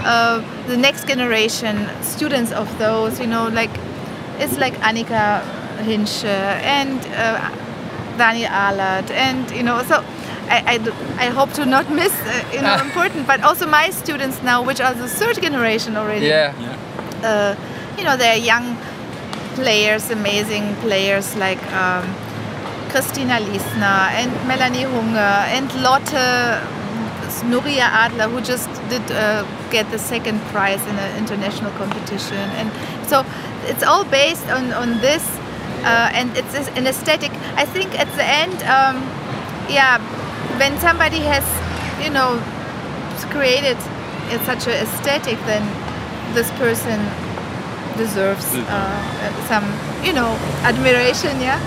uh, 0.04 0.68
the 0.68 0.78
next 0.78 1.08
generation 1.08 1.88
students 2.02 2.52
of 2.52 2.68
those 2.78 3.20
you 3.20 3.28
know 3.28 3.48
like 3.50 3.72
it's 4.40 4.58
like 4.58 4.74
Annika 4.82 5.44
Hinsche 5.84 6.26
and 6.26 7.00
uh, 7.16 7.52
Daniel 8.18 8.50
Ahlert, 8.50 9.10
and 9.12 9.50
you 9.52 9.64
know, 9.64 9.82
so 9.84 10.04
I, 10.50 10.58
I, 10.74 11.26
I 11.26 11.30
hope 11.30 11.54
to 11.54 11.66
not 11.66 11.90
miss, 11.90 12.14
uh, 12.14 12.50
you 12.54 12.62
know, 12.62 12.76
important, 12.88 13.28
but 13.28 13.42
also 13.44 13.66
my 13.68 13.90
students 13.90 14.42
now, 14.44 14.64
which 14.64 14.82
are 14.82 14.94
the 14.94 15.08
third 15.08 15.42
generation 15.42 15.96
already. 15.96 16.28
Yeah. 16.28 16.54
Yeah. 16.60 17.28
Uh, 17.30 17.98
you 17.98 18.04
know, 18.04 18.18
they're 18.18 18.38
young 18.38 18.78
players, 19.56 20.10
amazing 20.10 20.76
players 20.76 21.36
like 21.36 21.62
um, 21.74 22.04
Christina 22.90 23.40
Liesner 23.40 24.12
and 24.20 24.32
Melanie 24.48 24.84
Hunger 24.84 25.36
and 25.58 25.68
Lotte 25.82 26.81
Nuria 27.44 27.88
Adler, 28.04 28.28
who 28.28 28.42
just 28.42 28.68
did 28.90 29.02
uh, 29.12 29.46
get 29.72 29.90
the 29.92 30.00
second 30.00 30.40
prize 30.54 30.82
in 30.88 30.96
an 30.96 31.18
international 31.18 31.72
competition. 31.72 32.46
And 32.60 32.70
so 33.08 33.26
it's 33.66 33.84
all 33.84 34.04
based 34.06 34.48
on, 34.48 34.74
on 34.74 35.00
this 35.02 35.24
uh, 35.84 36.10
and 36.14 36.36
it's 36.38 36.54
an 36.78 36.88
aesthetic. 36.88 37.32
I 37.56 37.66
think 37.66 38.00
at 38.00 38.08
the 38.16 38.24
end, 38.24 38.54
um, 38.64 39.02
yeah, 39.70 39.98
when 40.60 40.78
somebody 40.80 41.20
has, 41.20 41.46
you 42.04 42.12
know, 42.12 42.38
created 43.32 43.78
such 44.46 44.68
an 44.68 44.74
aesthetic, 44.84 45.40
then 45.46 45.64
this 46.34 46.50
person 46.52 47.00
deserves 47.98 48.46
uh, 48.56 49.48
some, 49.48 49.66
you 50.06 50.14
know, 50.14 50.38
admiration. 50.64 51.40
Yeah. 51.42 51.60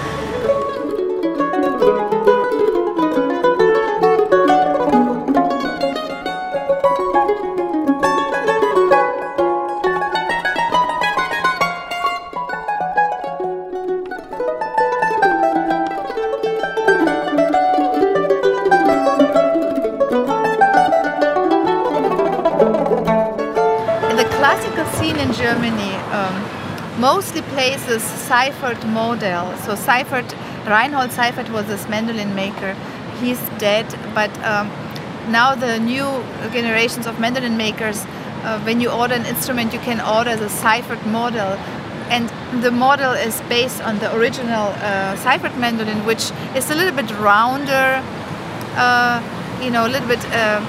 Mostly 27.05 27.43
plays 27.53 27.85
this 27.85 28.03
Seifert 28.03 28.81
model. 28.87 29.55
So 29.65 29.75
Seifert, 29.75 30.29
Reinhold 30.67 31.11
Seifert 31.13 31.51
was 31.51 31.67
this 31.67 31.87
mandolin 31.87 32.35
maker. 32.35 32.73
He's 33.21 33.41
dead, 33.59 33.87
but 34.15 34.33
um, 34.53 34.69
now 35.39 35.55
the 35.55 35.79
new 35.79 36.09
generations 36.57 37.07
of 37.07 37.21
mandolin 37.21 37.59
makers, 37.59 37.99
uh, 38.07 38.59
when 38.67 38.81
you 38.81 38.89
order 38.91 39.15
an 39.21 39.27
instrument, 39.27 39.75
you 39.75 39.81
can 39.81 40.01
order 40.17 40.35
the 40.35 40.49
Seifert 40.49 41.05
model. 41.05 41.51
And 42.15 42.25
the 42.65 42.71
model 42.71 43.13
is 43.13 43.39
based 43.57 43.83
on 43.83 43.99
the 43.99 44.09
original 44.17 44.67
uh, 44.73 45.17
Seifert 45.17 45.55
mandolin, 45.59 46.07
which 46.07 46.25
is 46.57 46.71
a 46.71 46.75
little 46.75 46.97
bit 47.01 47.11
rounder, 47.19 48.03
uh, 48.85 49.17
you 49.63 49.71
know, 49.71 49.87
a 49.87 49.91
little 49.95 50.09
bit 50.09 50.25
uh, 50.33 50.61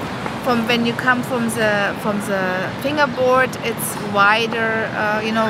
from 0.44 0.68
when 0.68 0.84
you 0.84 0.92
come 0.92 1.22
from 1.22 1.44
the 1.58 1.72
from 2.02 2.16
the 2.30 2.42
fingerboard, 2.82 3.50
it's 3.70 3.88
wider, 4.12 4.70
uh, 5.02 5.20
you 5.26 5.32
know, 5.32 5.48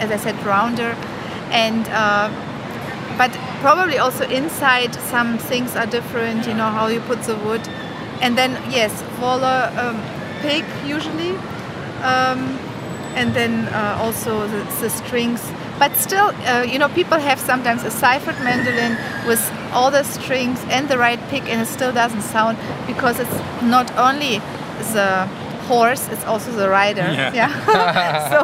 as 0.00 0.10
I 0.10 0.16
said, 0.16 0.34
rounder, 0.44 0.96
and 1.50 1.86
uh, 1.88 2.28
but 3.16 3.32
probably 3.60 3.98
also 3.98 4.28
inside 4.28 4.94
some 4.94 5.38
things 5.38 5.74
are 5.76 5.86
different. 5.86 6.46
You 6.46 6.54
know 6.54 6.70
how 6.70 6.86
you 6.88 7.00
put 7.00 7.22
the 7.22 7.36
wood, 7.36 7.66
and 8.20 8.36
then 8.36 8.52
yes, 8.70 8.92
Waller 9.20 9.72
um, 9.78 10.00
pig 10.40 10.64
usually, 10.84 11.30
um, 12.02 12.58
and 13.14 13.34
then 13.34 13.68
uh, 13.68 13.98
also 14.00 14.46
the, 14.48 14.62
the 14.80 14.90
strings 14.90 15.40
but 15.78 15.94
still, 15.96 16.32
uh, 16.46 16.62
you 16.66 16.78
know, 16.78 16.88
people 16.88 17.18
have 17.18 17.38
sometimes 17.38 17.84
a 17.84 17.90
Seifert 17.90 18.38
mandolin 18.42 18.96
with 19.26 19.42
all 19.72 19.90
the 19.90 20.04
strings 20.04 20.58
and 20.70 20.88
the 20.88 20.96
right 20.96 21.20
pick, 21.28 21.42
and 21.50 21.60
it 21.60 21.66
still 21.66 21.92
doesn't 21.92 22.22
sound 22.22 22.56
because 22.86 23.20
it's 23.20 23.62
not 23.62 23.90
only 23.98 24.38
the 24.94 25.28
horse, 25.66 26.08
it's 26.08 26.24
also 26.24 26.50
the 26.52 26.68
rider. 26.68 27.02
Yeah. 27.02 27.32
yeah. 27.34 28.28
so 28.32 28.38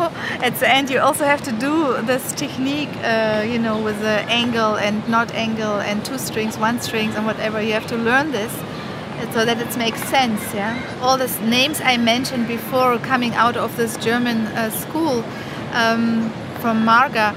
at 0.44 0.54
the 0.60 0.68
end, 0.68 0.90
you 0.90 0.98
also 0.98 1.24
have 1.24 1.42
to 1.42 1.52
do 1.52 2.00
this 2.02 2.32
technique, 2.32 2.94
uh, 3.02 3.44
you 3.46 3.58
know, 3.58 3.80
with 3.82 3.98
the 4.00 4.18
angle 4.28 4.76
and 4.76 5.08
not 5.08 5.32
angle 5.32 5.80
and 5.80 6.04
two 6.04 6.18
strings, 6.18 6.58
one 6.58 6.80
strings, 6.80 7.14
and 7.14 7.24
whatever. 7.26 7.60
You 7.60 7.72
have 7.72 7.86
to 7.88 7.96
learn 7.96 8.32
this 8.32 8.52
so 9.32 9.44
that 9.44 9.58
it 9.58 9.76
makes 9.76 10.02
sense. 10.08 10.42
Yeah. 10.54 10.74
All 11.00 11.16
these 11.16 11.38
names 11.40 11.80
I 11.80 11.96
mentioned 11.96 12.48
before 12.48 12.98
coming 12.98 13.34
out 13.34 13.56
of 13.56 13.76
this 13.76 13.96
German 13.96 14.46
uh, 14.48 14.70
school. 14.70 15.24
Um, 15.72 16.30
from 16.62 16.86
Marga, 16.86 17.34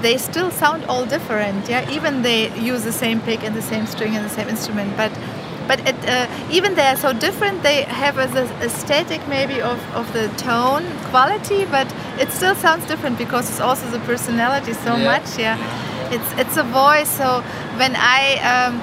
they 0.00 0.16
still 0.16 0.50
sound 0.50 0.84
all 0.86 1.04
different. 1.04 1.68
Yeah, 1.68 1.88
even 1.90 2.22
they 2.22 2.40
use 2.58 2.82
the 2.84 2.92
same 2.92 3.20
pick 3.20 3.44
and 3.44 3.54
the 3.54 3.62
same 3.62 3.86
string 3.86 4.16
and 4.16 4.24
the 4.24 4.34
same 4.34 4.48
instrument, 4.48 4.96
but 4.96 5.12
but 5.68 5.80
it, 5.86 5.96
uh, 6.08 6.26
even 6.50 6.74
they 6.74 6.86
are 6.86 6.96
so 6.96 7.12
different, 7.12 7.62
they 7.62 7.82
have 7.82 8.18
a, 8.18 8.26
the 8.26 8.44
aesthetic 8.64 9.26
maybe 9.28 9.60
of, 9.60 9.78
of 9.94 10.12
the 10.12 10.28
tone 10.36 10.84
quality, 11.10 11.64
but 11.66 11.92
it 12.18 12.30
still 12.30 12.54
sounds 12.54 12.86
different 12.86 13.18
because 13.18 13.48
it's 13.50 13.60
also 13.60 13.88
the 13.90 14.00
personality 14.00 14.72
so 14.72 14.96
yeah. 14.96 15.04
much. 15.04 15.38
Yeah, 15.38 16.12
it's 16.12 16.30
it's 16.38 16.56
a 16.56 16.62
voice. 16.64 17.10
So 17.10 17.42
when 17.76 17.94
I 17.96 18.36
um, 18.52 18.80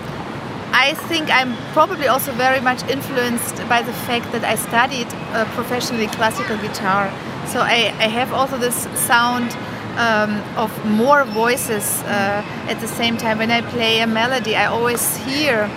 I 0.71 0.93
think 0.93 1.29
I'm 1.31 1.55
probably 1.73 2.07
also 2.07 2.31
very 2.33 2.61
much 2.61 2.83
influenced 2.87 3.57
by 3.67 3.81
the 3.81 3.93
fact 3.93 4.31
that 4.31 4.43
I 4.43 4.55
studied 4.55 5.07
uh, 5.33 5.45
professionally 5.55 6.07
classical 6.07 6.57
guitar. 6.57 7.11
So 7.47 7.59
I, 7.61 7.93
I 7.97 8.07
have 8.07 8.31
also 8.33 8.57
this 8.57 8.87
sound 8.93 9.51
um, 9.97 10.41
of 10.55 10.71
more 10.85 11.23
voices 11.25 12.01
uh, 12.03 12.43
at 12.69 12.79
the 12.79 12.87
same 12.87 13.17
time. 13.17 13.39
When 13.39 13.51
I 13.51 13.61
play 13.61 13.99
a 14.01 14.07
melody, 14.07 14.55
I 14.55 14.67
always 14.67 15.17
hear 15.17 15.69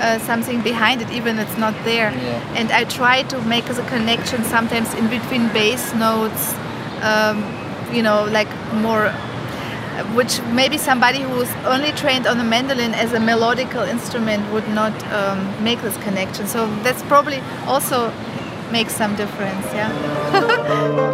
uh, 0.00 0.18
something 0.20 0.62
behind 0.62 1.02
it, 1.02 1.10
even 1.10 1.38
it's 1.38 1.56
not 1.58 1.74
there. 1.84 2.10
Yeah. 2.10 2.58
And 2.58 2.72
I 2.72 2.84
try 2.84 3.22
to 3.24 3.40
make 3.42 3.66
the 3.66 3.82
connection 3.84 4.44
sometimes 4.44 4.92
in 4.94 5.08
between 5.08 5.48
bass 5.52 5.94
notes, 5.94 6.54
um, 7.02 7.44
you 7.92 8.02
know, 8.02 8.24
like 8.24 8.48
more, 8.74 9.10
which 10.14 10.40
maybe 10.52 10.78
somebody 10.78 11.20
who's 11.20 11.50
only 11.64 11.92
trained 11.92 12.26
on 12.26 12.38
the 12.38 12.44
mandolin 12.44 12.94
as 12.94 13.12
a 13.12 13.18
melodical 13.18 13.86
instrument 13.86 14.50
would 14.52 14.68
not 14.68 14.94
um, 15.12 15.38
make 15.62 15.80
this 15.82 15.96
connection. 15.98 16.46
So 16.46 16.66
that's 16.82 17.02
probably 17.02 17.40
also 17.66 18.12
makes 18.72 18.94
some 18.94 19.16
difference, 19.16 19.66
yeah. 19.74 21.06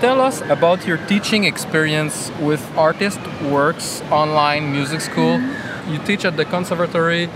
tell 0.00 0.22
us 0.22 0.40
about 0.48 0.86
your 0.86 0.96
teaching 0.96 1.44
experience 1.44 2.32
with 2.40 2.62
Artist 2.76 3.20
Works 3.42 4.02
Online 4.10 4.72
Music 4.72 5.00
School? 5.02 5.36
Mm 5.36 5.44
-hmm. 5.44 5.92
You 5.92 5.98
teach 6.08 6.24
at 6.24 6.36
the 6.36 6.44
Conservatory 6.44 7.28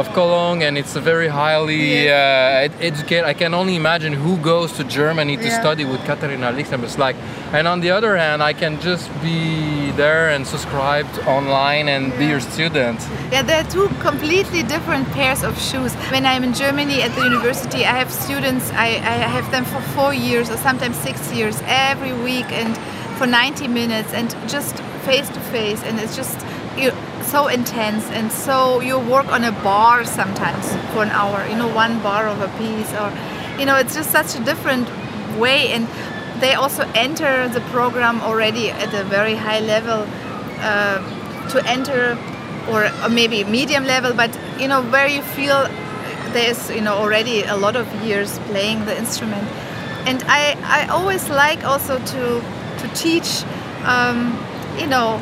of 0.00 0.12
Cologne, 0.14 0.62
and 0.62 0.78
it's 0.78 0.96
a 0.96 1.00
very 1.00 1.28
highly 1.28 2.08
uh, 2.08 2.80
educated. 2.90 3.24
I 3.26 3.34
can 3.34 3.52
only 3.52 3.76
imagine 3.76 4.12
who 4.14 4.34
goes 4.38 4.72
to 4.78 4.82
Germany 4.84 5.36
to 5.36 5.48
Yeah. 5.48 5.60
study 5.60 5.84
with 5.84 6.00
Caterina 6.10 6.50
Lichtenberg. 6.58 6.98
Like, 7.06 7.16
and 7.52 7.64
on 7.68 7.78
the 7.84 7.90
other 7.96 8.12
hand, 8.16 8.42
I 8.42 8.54
can 8.62 8.80
just 8.80 9.06
be 9.22 9.90
there 10.02 10.24
and 10.34 10.46
subscribed 10.54 11.14
online 11.36 11.86
and 11.94 12.02
be 12.18 12.26
your 12.32 12.40
student. 12.40 12.98
Yeah, 13.30 13.42
there 13.48 13.60
are 13.62 13.70
two 13.76 13.88
completely 14.08 14.62
different 14.74 15.06
pairs 15.18 15.42
of 15.48 15.54
shoes. 15.68 15.92
When 16.14 16.24
I'm 16.24 16.44
in 16.48 16.54
Germany 16.54 17.02
at 17.06 17.12
the 17.16 17.24
university, 17.32 17.80
I 17.84 17.94
have 18.02 18.10
students, 18.26 18.64
I, 18.86 18.88
I 19.14 19.16
have 19.36 19.46
them 19.54 19.64
for 19.72 19.80
four 19.96 20.12
years 20.14 20.46
or 20.52 20.56
sometimes 20.68 20.96
six 21.08 21.16
years 21.38 21.56
every 21.66 22.14
week 22.28 22.48
and 22.60 22.72
for 23.18 23.26
90 23.26 23.68
minutes 23.68 24.10
and 24.14 24.28
just 24.48 24.74
face 25.08 25.28
to 25.36 25.40
face. 25.54 25.82
And 25.86 26.00
it's 26.00 26.16
just 26.16 26.38
you 26.78 26.90
so 27.30 27.48
intense. 27.48 28.04
And 28.10 28.30
so 28.30 28.80
you 28.80 28.98
work 28.98 29.28
on 29.28 29.44
a 29.44 29.52
bar 29.52 30.04
sometimes 30.04 30.66
for 30.92 31.02
an 31.02 31.10
hour, 31.10 31.46
you 31.48 31.56
know, 31.56 31.72
one 31.74 32.02
bar 32.02 32.26
of 32.26 32.40
a 32.40 32.48
piece. 32.58 32.92
Or, 32.94 33.12
you 33.58 33.66
know, 33.66 33.76
it's 33.76 33.94
just 33.94 34.10
such 34.10 34.34
a 34.38 34.44
different 34.44 34.88
way. 35.38 35.68
And 35.68 35.86
they 36.40 36.54
also 36.54 36.90
enter 36.94 37.48
the 37.48 37.60
program 37.72 38.20
already 38.22 38.70
at 38.70 38.92
a 38.94 39.04
very 39.04 39.34
high 39.34 39.60
level 39.60 40.06
uh, 40.60 40.98
to 41.50 41.66
enter 41.68 42.18
or, 42.68 42.90
maybe 43.08 43.42
medium 43.44 43.84
level 43.84 44.12
but 44.12 44.30
you 44.58 44.68
know 44.68 44.82
where 44.90 45.06
you 45.06 45.22
feel 45.22 45.68
there's 46.32 46.70
you 46.70 46.80
know 46.80 46.94
already 46.94 47.42
a 47.42 47.56
lot 47.56 47.74
of 47.74 47.86
years 48.04 48.38
playing 48.50 48.84
the 48.84 48.96
instrument 48.96 49.42
and 50.06 50.22
i 50.28 50.56
i 50.64 50.86
always 50.88 51.28
like 51.30 51.64
also 51.64 51.98
to 52.04 52.40
to 52.78 52.88
teach 52.94 53.42
um, 53.84 54.38
you 54.78 54.86
know 54.86 55.20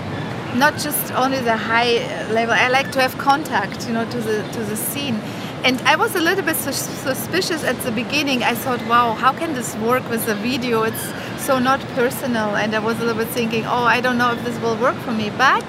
not 0.55 0.79
just 0.79 1.13
only 1.13 1.41
the 1.41 1.57
high 1.57 1.99
level 2.33 2.55
i 2.55 2.69
like 2.69 2.91
to 2.93 3.01
have 3.01 3.17
contact 3.19 3.87
you 3.87 3.93
know 3.93 4.05
to 4.11 4.21
the 4.21 4.43
to 4.53 4.61
the 4.65 4.77
scene. 4.77 5.21
And 5.65 5.81
i 5.83 5.97
was 5.97 6.15
a 6.15 6.21
little 6.21 6.45
bit 6.45 6.57
sus- 6.57 6.89
suspicious 7.09 7.65
at 7.65 7.77
the 7.83 7.91
beginning. 7.91 8.43
I 8.45 8.55
thought 8.55 8.81
wow 8.87 9.15
how 9.15 9.33
can 9.33 9.55
this 9.55 9.75
work 9.77 10.09
with 10.09 10.25
the 10.27 10.35
video? 10.37 10.85
It's 10.85 11.13
so 11.45 11.59
not 11.59 11.81
personal. 12.01 12.57
And 12.57 12.75
i 12.75 12.79
was 12.79 12.97
a 13.01 13.05
little 13.05 13.23
bit 13.25 13.29
thinking 13.29 13.65
oh 13.67 13.85
i 13.97 14.01
don't 14.01 14.19
know 14.19 14.33
if 14.33 14.45
this 14.45 14.59
will 14.61 14.77
work 14.77 14.97
for 15.07 15.13
me. 15.13 15.31
But 15.31 15.65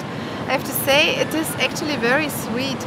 I 0.48 0.52
have 0.56 0.64
to 0.64 0.76
say 0.86 1.16
it 1.16 1.32
is 1.34 1.48
actually 1.66 1.96
very 1.96 2.28
sweet. 2.28 2.78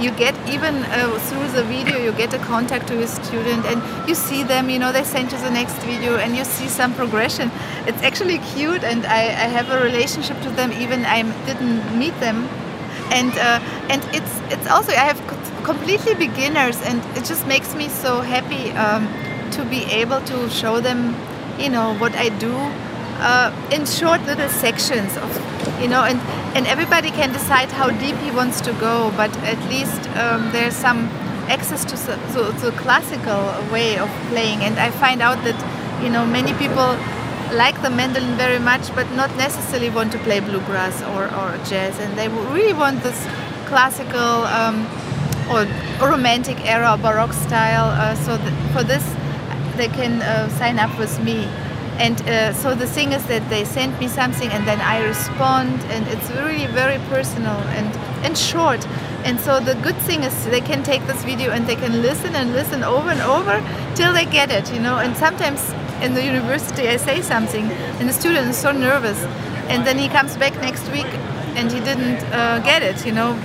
You 0.00 0.10
get 0.10 0.34
even 0.48 0.74
uh, 0.84 1.18
through 1.18 1.48
the 1.48 1.62
video, 1.64 1.98
you 1.98 2.12
get 2.12 2.32
a 2.34 2.38
contact 2.38 2.88
to 2.88 2.94
your 2.94 3.06
student, 3.06 3.66
and 3.66 4.08
you 4.08 4.14
see 4.14 4.42
them. 4.42 4.70
You 4.70 4.78
know, 4.78 4.90
they 4.92 5.04
send 5.04 5.30
you 5.32 5.38
the 5.38 5.50
next 5.50 5.76
video, 5.84 6.16
and 6.16 6.36
you 6.36 6.44
see 6.44 6.68
some 6.68 6.94
progression. 6.94 7.50
It's 7.86 8.02
actually 8.02 8.38
cute, 8.38 8.82
and 8.84 9.04
I, 9.06 9.22
I 9.22 9.48
have 9.56 9.70
a 9.70 9.82
relationship 9.84 10.40
to 10.42 10.50
them. 10.50 10.72
Even 10.72 11.04
I 11.04 11.22
didn't 11.46 11.98
meet 11.98 12.18
them, 12.20 12.48
and 13.10 13.32
uh, 13.38 13.60
and 13.90 14.02
it's 14.14 14.40
it's 14.50 14.68
also 14.68 14.92
I 14.92 15.04
have 15.04 15.20
completely 15.64 16.14
beginners, 16.14 16.80
and 16.82 17.00
it 17.16 17.24
just 17.24 17.46
makes 17.46 17.74
me 17.74 17.88
so 17.88 18.20
happy 18.20 18.72
um, 18.72 19.06
to 19.52 19.64
be 19.64 19.84
able 19.92 20.20
to 20.22 20.48
show 20.50 20.80
them, 20.80 21.14
you 21.58 21.68
know, 21.68 21.94
what 21.98 22.14
I 22.16 22.30
do 22.30 22.54
uh, 23.20 23.52
in 23.70 23.86
short 23.86 24.24
little 24.26 24.48
sections 24.48 25.16
of 25.16 25.51
you 25.82 25.88
know 25.88 26.04
and 26.04 26.20
and 26.56 26.66
everybody 26.66 27.10
can 27.10 27.32
decide 27.32 27.70
how 27.72 27.90
deep 27.90 28.16
he 28.18 28.30
wants 28.30 28.60
to 28.60 28.72
go 28.74 29.12
but 29.16 29.36
at 29.38 29.58
least 29.68 30.00
um, 30.16 30.50
there's 30.52 30.76
some 30.76 31.08
access 31.48 31.84
to 31.84 31.96
to 32.34 32.40
the 32.64 32.72
classical 32.72 33.42
way 33.72 33.98
of 33.98 34.08
playing. 34.30 34.60
And 34.62 34.78
i 34.78 34.90
find 34.90 35.20
out 35.20 35.42
that 35.44 35.58
you 36.02 36.08
know 36.08 36.24
many 36.24 36.52
people 36.54 36.96
like 37.62 37.76
the 37.82 37.90
mandolin 37.90 38.36
very 38.36 38.58
much 38.58 38.94
but 38.94 39.10
not 39.12 39.30
necessarily 39.36 39.90
want 39.90 40.12
to 40.12 40.18
play 40.18 40.40
bluegrass 40.40 41.02
or, 41.14 41.24
or 41.38 41.48
jazz. 41.66 41.98
And 41.98 42.16
they 42.16 42.28
really 42.28 42.72
want 42.72 43.02
this 43.02 43.18
classical 43.66 44.46
um, 44.58 44.86
or 45.50 45.66
romantic 46.08 46.58
era 46.64 46.96
baroque 46.96 47.32
style 47.32 47.88
uh, 48.02 48.14
so 48.24 48.36
th- 48.36 48.54
for 48.72 48.82
this 48.84 49.04
they 49.76 49.88
can 49.88 50.22
uh, 50.22 50.48
sign 50.60 50.78
up 50.78 50.96
with 50.98 51.14
me 51.24 51.46
and 51.98 52.20
uh, 52.22 52.52
so 52.54 52.74
the 52.74 52.86
thing 52.86 53.12
is 53.12 53.24
that 53.26 53.48
they 53.50 53.64
send 53.64 53.98
me 54.00 54.08
something 54.08 54.50
and 54.50 54.66
then 54.66 54.80
I 54.80 55.04
respond 55.04 55.80
and 55.92 56.06
it's 56.08 56.30
really 56.30 56.66
very 56.66 56.98
personal 57.08 57.56
and, 57.76 57.86
and 58.24 58.36
short. 58.36 58.86
And 59.24 59.38
so 59.38 59.60
the 59.60 59.74
good 59.76 59.96
thing 59.98 60.22
is 60.24 60.46
they 60.46 60.60
can 60.60 60.82
take 60.82 61.06
this 61.06 61.22
video 61.22 61.52
and 61.52 61.66
they 61.66 61.76
can 61.76 62.02
listen 62.02 62.34
and 62.34 62.52
listen 62.52 62.82
over 62.82 63.10
and 63.10 63.20
over 63.20 63.62
till 63.94 64.12
they 64.12 64.24
get 64.24 64.50
it 64.50 64.72
you 64.72 64.80
know? 64.80 64.98
And 64.98 65.16
sometimes 65.16 65.70
in 66.02 66.14
the 66.14 66.24
university 66.24 66.88
I 66.88 66.96
say 66.96 67.20
something 67.20 67.70
and 67.70 68.08
the 68.08 68.12
student 68.12 68.48
is 68.48 68.56
so 68.56 68.72
nervous 68.72 69.22
and 69.68 69.86
then 69.86 69.98
he 69.98 70.08
comes 70.08 70.36
back 70.36 70.54
next 70.56 70.90
week 70.90 71.06
and 71.54 71.70
he 71.70 71.78
didn't 71.80 72.24
uh, 72.32 72.58
get 72.60 72.82
it 72.82 73.06
you 73.06 73.12
know? 73.12 73.38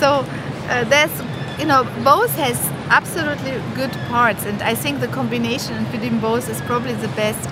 So 0.00 0.26
uh, 0.68 0.84
there's 0.84 1.12
you 1.60 1.66
know 1.66 1.84
both 2.02 2.34
has 2.36 2.58
absolutely 2.88 3.52
good 3.74 3.92
parts 4.08 4.44
and 4.44 4.60
I 4.62 4.74
think 4.74 5.00
the 5.00 5.08
combination 5.08 5.84
between 5.92 6.18
both 6.18 6.48
is 6.48 6.60
probably 6.62 6.94
the 6.94 7.08
best 7.08 7.48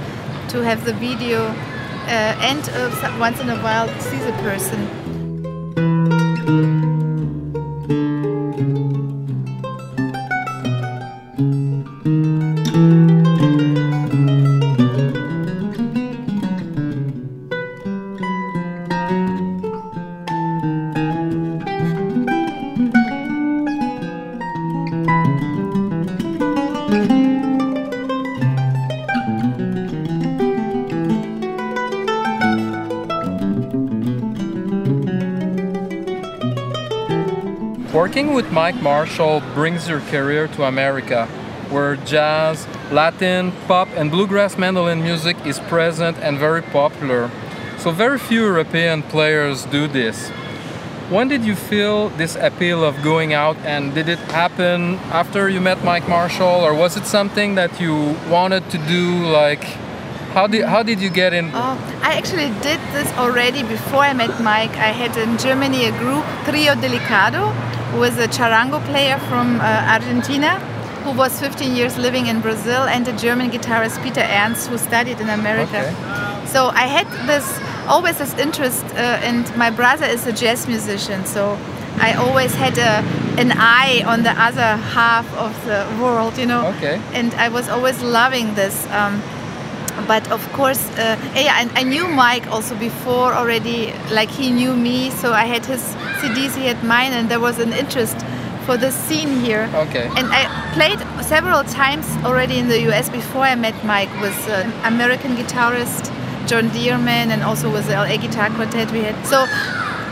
to 0.49 0.63
have 0.63 0.85
the 0.85 0.93
video 0.95 1.47
uh, 1.47 2.37
and 2.41 2.69
uh, 2.71 3.17
once 3.19 3.41
in 3.41 3.49
a 3.49 3.57
while 3.63 3.89
see 4.01 4.19
the 4.19 4.33
person. 4.43 4.81
Working 37.93 38.33
with 38.33 38.51
Mike 38.51 38.81
Marshall 38.81 39.43
brings 39.53 39.87
your 39.87 40.01
career 40.01 40.49
to 40.49 40.65
America, 40.65 41.27
where 41.69 41.97
jazz, 41.97 42.67
Latin, 42.91 43.53
pop, 43.69 43.87
and 43.97 44.11
bluegrass 44.11 44.57
mandolin 44.57 45.03
music 45.03 45.37
is 45.45 45.61
present 45.61 46.17
and 46.23 46.39
very 46.39 46.63
popular. 46.63 47.31
So, 47.77 47.91
very 47.91 48.19
few 48.19 48.45
European 48.45 49.03
players 49.03 49.67
do 49.67 49.89
this. 49.89 50.31
When 51.11 51.29
did 51.29 51.45
you 51.45 51.55
feel 51.55 52.09
this 52.09 52.35
appeal 52.35 52.83
of 52.83 53.03
going 53.03 53.35
out, 53.35 53.59
and 53.59 53.93
did 53.95 54.09
it 54.09 54.21
happen 54.31 54.95
after 55.13 55.51
you 55.51 55.61
met 55.61 55.85
Mike 55.85 56.09
Marshall, 56.09 56.65
or 56.65 56.73
was 56.73 56.97
it 56.97 57.05
something 57.05 57.57
that 57.57 57.79
you 57.79 58.17
wanted 58.31 58.71
to 58.71 58.79
do? 58.89 59.27
Like, 59.27 59.65
how 60.33 60.47
did 60.47 60.65
how 60.65 60.83
did 60.83 60.99
you 60.99 61.11
get 61.11 61.35
in? 61.35 61.51
Oh, 61.53 61.77
I 62.01 62.15
actually 62.15 62.49
did 62.63 62.81
this 62.97 63.13
already 63.19 63.63
before 63.63 64.01
I 64.01 64.15
met 64.15 64.41
Mike. 64.41 64.75
I 64.81 64.93
had 64.97 65.15
in 65.19 65.37
Germany 65.37 65.85
a 65.85 65.93
group, 65.99 66.25
Trio 66.47 66.73
Delicado, 66.73 67.53
who 67.93 67.99
was 68.01 68.17
a 68.19 68.27
charango 68.27 68.83
player 68.87 69.19
from 69.29 69.61
uh, 69.61 69.97
Argentina, 69.97 70.59
who 71.05 71.13
was 71.13 71.39
15 71.39 71.77
years 71.77 71.99
living 71.99 72.27
in 72.27 72.41
Brazil, 72.41 72.83
and 72.83 73.07
a 73.07 73.13
German 73.19 73.51
guitarist, 73.51 74.03
Peter 74.03 74.23
Ernst, 74.23 74.69
who 74.69 74.79
studied 74.79 75.21
in 75.21 75.29
America. 75.29 75.81
Okay. 75.81 76.47
So 76.47 76.69
I 76.69 76.87
had 76.87 77.07
this 77.27 77.47
always 77.87 78.17
this 78.17 78.35
interest, 78.39 78.85
uh, 78.95 79.29
and 79.29 79.45
my 79.57 79.71
brother 79.71 80.07
is 80.07 80.27
a 80.27 80.33
jazz 80.33 80.67
musician, 80.67 81.27
so 81.27 81.59
I 81.99 82.15
always 82.15 82.55
had 82.55 82.79
a, 82.79 83.05
an 83.39 83.53
eye 83.53 84.03
on 84.07 84.23
the 84.23 84.33
other 84.41 84.77
half 84.95 85.27
of 85.37 85.53
the 85.67 85.87
world, 86.03 86.39
you 86.39 86.47
know. 86.47 86.69
Okay. 86.77 87.01
And 87.13 87.35
I 87.35 87.49
was 87.49 87.69
always 87.69 88.03
loving 88.03 88.55
this. 88.55 88.87
Um, 88.91 89.23
but 90.07 90.31
of 90.33 90.43
course, 90.53 90.83
uh, 90.99 91.17
yeah, 91.35 91.61
and 91.61 91.71
I 91.75 91.83
knew 91.83 92.09
Mike 92.09 92.47
also 92.49 92.75
before 92.75 93.35
already. 93.35 93.93
Like 94.11 94.31
he 94.31 94.51
knew 94.51 94.75
me, 94.75 95.11
so 95.11 95.33
I 95.33 95.45
had 95.45 95.67
his 95.67 95.95
CDs, 96.23 96.55
he 96.57 96.67
had 96.67 96.83
mine, 96.85 97.13
and 97.13 97.29
there 97.29 97.41
was 97.41 97.59
an 97.59 97.73
interest 97.73 98.17
for 98.65 98.77
the 98.77 98.91
scene 98.91 99.41
here. 99.41 99.69
Okay. 99.75 100.07
And 100.17 100.27
I 100.31 100.43
played 100.75 101.01
several 101.25 101.65
times 101.65 102.07
already 102.25 102.59
in 102.59 102.69
the 102.69 102.81
US 102.91 103.09
before 103.11 103.43
I 103.43 103.55
met 103.55 103.77
Mike 103.85 104.13
with 104.21 104.39
an 104.49 104.73
American 104.85 105.37
guitarist, 105.37 106.11
John 106.47 106.69
Deerman, 106.71 107.29
and 107.35 107.43
also 107.43 107.71
with 107.73 107.87
the 107.87 107.95
LA 107.95 108.17
Guitar 108.17 108.51
Quartet 108.51 108.91
we 108.93 109.03
had. 109.03 109.17
So, 109.27 109.47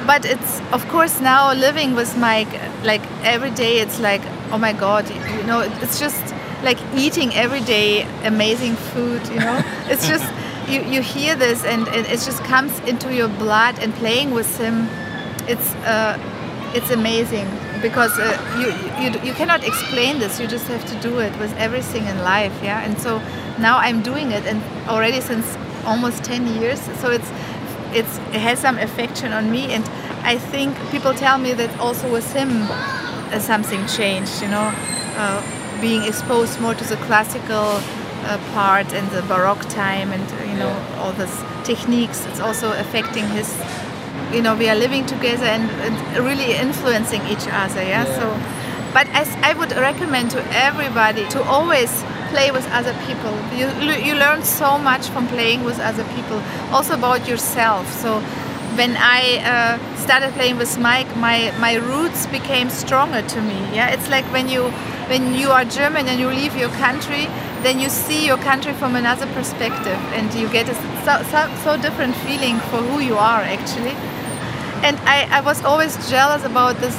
but 0.07 0.25
it's 0.25 0.61
of 0.73 0.87
course 0.89 1.21
now 1.21 1.53
living 1.53 1.95
with 1.95 2.17
Mike, 2.17 2.53
like 2.83 3.03
every 3.23 3.51
day, 3.51 3.79
it's 3.79 4.01
like, 4.01 4.23
oh 4.53 4.59
my 4.59 4.73
God, 4.73 5.09
you 5.09 5.45
know, 5.45 5.61
it's 5.83 6.01
just 6.01 6.35
like 6.63 6.79
eating 6.95 7.35
every 7.35 7.61
day 7.61 8.03
amazing 8.25 8.75
food, 8.75 9.27
you 9.29 9.39
know? 9.39 9.63
it's 9.87 10.09
just, 10.09 10.27
you, 10.69 10.83
you 10.83 11.01
hear 11.03 11.35
this 11.35 11.65
and, 11.65 11.89
and 11.89 12.07
it 12.07 12.21
just 12.21 12.43
comes 12.45 12.79
into 12.81 13.15
your 13.15 13.29
blood 13.29 13.79
and 13.79 13.95
playing 13.95 14.31
with 14.31 14.59
him, 14.59 14.89
it's, 15.53 15.75
uh, 15.87 16.19
it's 16.75 16.91
amazing 16.91 17.49
because 17.83 18.13
uh, 18.19 18.37
you, 18.61 18.69
you 19.03 19.11
you 19.29 19.33
cannot 19.35 19.65
explain 19.65 20.19
this 20.19 20.39
you 20.39 20.47
just 20.47 20.67
have 20.69 20.85
to 20.85 20.95
do 21.01 21.19
it 21.19 21.37
with 21.39 21.53
everything 21.57 22.05
in 22.07 22.19
life 22.19 22.53
yeah 22.63 22.85
and 22.85 22.99
so 22.99 23.19
now 23.59 23.79
i'm 23.79 24.03
doing 24.03 24.31
it 24.33 24.45
and 24.47 24.63
already 24.89 25.21
since 25.21 25.57
almost 25.87 26.23
10 26.23 26.47
years 26.61 26.81
so 27.01 27.11
it's 27.11 27.31
it's 27.93 28.19
it 28.37 28.41
has 28.49 28.59
some 28.59 28.79
affection 28.79 29.33
on 29.33 29.51
me 29.51 29.73
and 29.73 29.85
i 30.23 30.37
think 30.37 30.77
people 30.91 31.13
tell 31.15 31.39
me 31.39 31.53
that 31.55 31.71
also 31.81 32.11
with 32.13 32.31
him 32.35 32.51
uh, 33.33 33.39
something 33.39 33.87
changed. 33.87 34.43
You 34.43 34.49
know, 34.49 34.73
uh, 35.17 35.81
being 35.81 36.05
exposed 36.05 36.61
more 36.61 36.75
to 36.75 36.85
the 36.85 36.97
classical 37.07 37.79
uh, 38.25 38.39
part 38.53 38.93
and 38.93 39.09
the 39.11 39.23
Baroque 39.23 39.69
time, 39.69 40.13
and 40.13 40.25
you 40.51 40.57
know 40.59 40.73
all 40.99 41.13
these 41.13 41.37
techniques. 41.65 42.27
It's 42.27 42.41
also 42.41 42.73
affecting 42.79 43.27
his. 43.29 43.49
You 44.33 44.43
know, 44.43 44.55
we 44.55 44.69
are 44.69 44.77
living 44.77 45.07
together 45.07 45.47
and, 45.47 45.71
and 45.83 46.25
really 46.25 46.55
influencing 46.55 47.23
each 47.27 47.47
other. 47.49 47.83
Yeah. 47.83 48.05
Yeah. 48.05 48.19
So, 48.19 48.27
but 48.93 49.07
as 49.09 49.29
I 49.43 49.55
would 49.55 49.73
recommend 49.73 50.31
to 50.33 50.41
everybody 50.53 51.29
to 51.29 51.43
always 51.45 51.91
play 52.31 52.51
with 52.51 52.67
other 52.71 52.95
people. 53.07 53.35
You 53.59 53.67
you 54.07 54.15
learn 54.15 54.43
so 54.43 54.79
much 54.79 55.09
from 55.09 55.27
playing 55.29 55.65
with 55.65 55.79
other 55.81 56.05
people, 56.15 56.39
also 56.71 56.95
about 56.95 57.29
yourself. 57.29 57.85
So 58.03 58.21
when 58.79 58.97
I 58.97 59.23
uh, 59.53 59.97
started 59.97 60.33
playing 60.39 60.57
with 60.57 60.79
Mike, 60.79 61.11
my 61.17 61.53
my 61.59 61.75
roots 61.75 62.27
became 62.27 62.71
stronger 62.71 63.23
to 63.35 63.41
me. 63.43 63.59
Yeah, 63.75 63.95
it's 63.95 64.09
like 64.09 64.25
when 64.33 64.49
you 64.49 64.71
when 65.11 65.35
you 65.35 65.51
are 65.51 65.65
German 65.65 66.07
and 66.07 66.21
you 66.21 66.29
leave 66.29 66.57
your 66.57 66.71
country, 66.79 67.27
then 67.67 67.81
you 67.81 67.89
see 67.89 68.27
your 68.27 68.39
country 68.39 68.73
from 68.73 68.95
another 68.95 69.27
perspective, 69.35 70.01
and 70.17 70.33
you 70.35 70.49
get 70.49 70.69
a 70.69 70.75
so, 71.05 71.13
so, 71.33 71.41
so 71.65 71.77
different 71.83 72.15
feeling 72.27 72.57
for 72.71 72.79
who 72.89 73.01
you 73.01 73.17
are 73.17 73.43
actually. 73.43 73.97
And 74.83 74.97
I, 75.01 75.29
I 75.39 75.41
was 75.41 75.63
always 75.65 75.97
jealous 76.09 76.45
about 76.45 76.77
this 76.77 76.97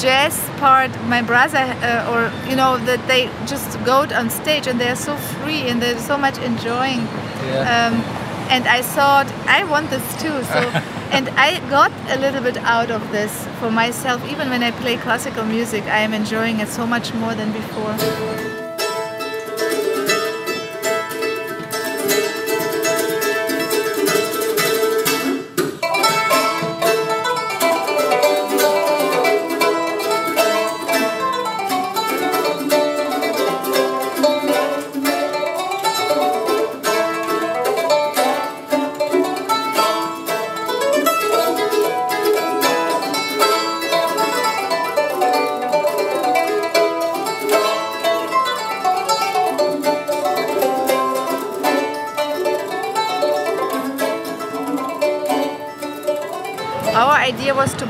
jazz 0.00 0.38
part. 0.58 0.90
My 1.04 1.22
brother, 1.22 1.58
uh, 1.58 2.10
or 2.12 2.48
you 2.48 2.56
know, 2.56 2.78
that 2.84 3.06
they 3.06 3.26
just 3.46 3.82
go 3.84 4.04
on 4.04 4.30
stage 4.30 4.66
and 4.66 4.80
they're 4.80 4.96
so 4.96 5.16
free 5.16 5.68
and 5.68 5.80
they're 5.80 5.98
so 5.98 6.16
much 6.16 6.38
enjoying. 6.38 7.00
Yeah. 7.00 7.90
Um, 7.92 8.22
and 8.50 8.66
I 8.66 8.82
thought 8.82 9.26
I 9.46 9.64
want 9.64 9.90
this 9.90 10.04
too. 10.20 10.42
So, 10.44 10.58
and 11.16 11.28
I 11.30 11.58
got 11.70 11.92
a 12.10 12.18
little 12.20 12.42
bit 12.42 12.58
out 12.58 12.90
of 12.90 13.00
this 13.12 13.46
for 13.58 13.70
myself. 13.70 14.22
Even 14.30 14.50
when 14.50 14.62
I 14.62 14.70
play 14.72 14.96
classical 14.96 15.44
music, 15.44 15.84
I 15.84 15.98
am 15.98 16.12
enjoying 16.12 16.60
it 16.60 16.68
so 16.68 16.86
much 16.86 17.14
more 17.14 17.34
than 17.34 17.52
before. 17.52 18.51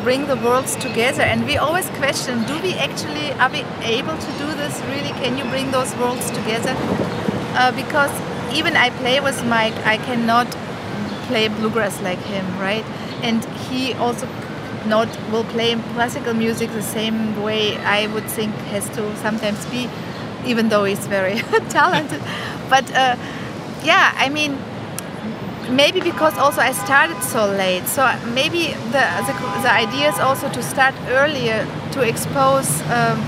Bring 0.03 0.27
the 0.27 0.37
worlds 0.37 0.77
together. 0.77 1.23
And 1.23 1.47
we 1.47 1.57
always 1.57 1.89
question 1.91 2.45
do 2.45 2.61
we 2.61 2.75
actually 2.75 3.33
are 3.35 3.51
we 3.51 3.65
able 3.83 4.17
to 4.17 4.33
do 4.39 4.49
this 4.55 4.81
really? 4.89 5.13
Can 5.23 5.39
you 5.39 5.45
bring 5.45 5.71
those 5.71 5.95
worlds 5.97 6.31
together? 6.31 6.75
Uh, 7.55 7.71
because 7.73 8.11
even 8.55 8.77
i 8.77 8.91
play 8.91 9.19
with 9.21 9.45
mike 9.47 9.75
i 9.87 9.97
cannot 9.97 10.47
play 11.29 11.49
bluegrass 11.49 12.01
like 12.03 12.19
him 12.21 12.45
right? 12.59 12.85
And 13.23 13.45
he 13.71 13.95
also 13.95 14.27
not 14.87 15.09
will 15.31 15.45
play 15.45 15.75
classical 15.95 16.35
music 16.35 16.71
the 16.73 16.83
same 16.83 17.41
way 17.43 17.77
i 17.79 18.07
would 18.09 18.25
think 18.25 18.53
has 18.75 18.89
to 18.91 19.17
sometimes 19.19 19.65
be 19.67 19.89
even 20.45 20.69
though 20.69 20.85
he's 20.85 21.07
very 21.07 21.37
talented. 21.69 22.21
But 22.69 22.91
uh, 22.95 23.17
yeah 23.85 24.13
i 24.17 24.29
mean 24.29 24.59
maybe 25.73 26.01
because 26.01 26.37
also 26.39 26.61
I 26.61 26.73
started 26.73 27.23
so 27.23 27.47
late. 27.47 27.87
So 27.87 28.03
maybe 28.35 28.75
the 28.95 29.05
the, 29.27 29.35
the 29.63 29.73
idea 29.73 30.09
is 30.09 30.19
also 30.19 30.49
to 30.51 30.63
start 30.63 30.95
earlier 31.09 31.67
to 31.93 32.03
expose 32.03 32.81
um, 32.91 33.19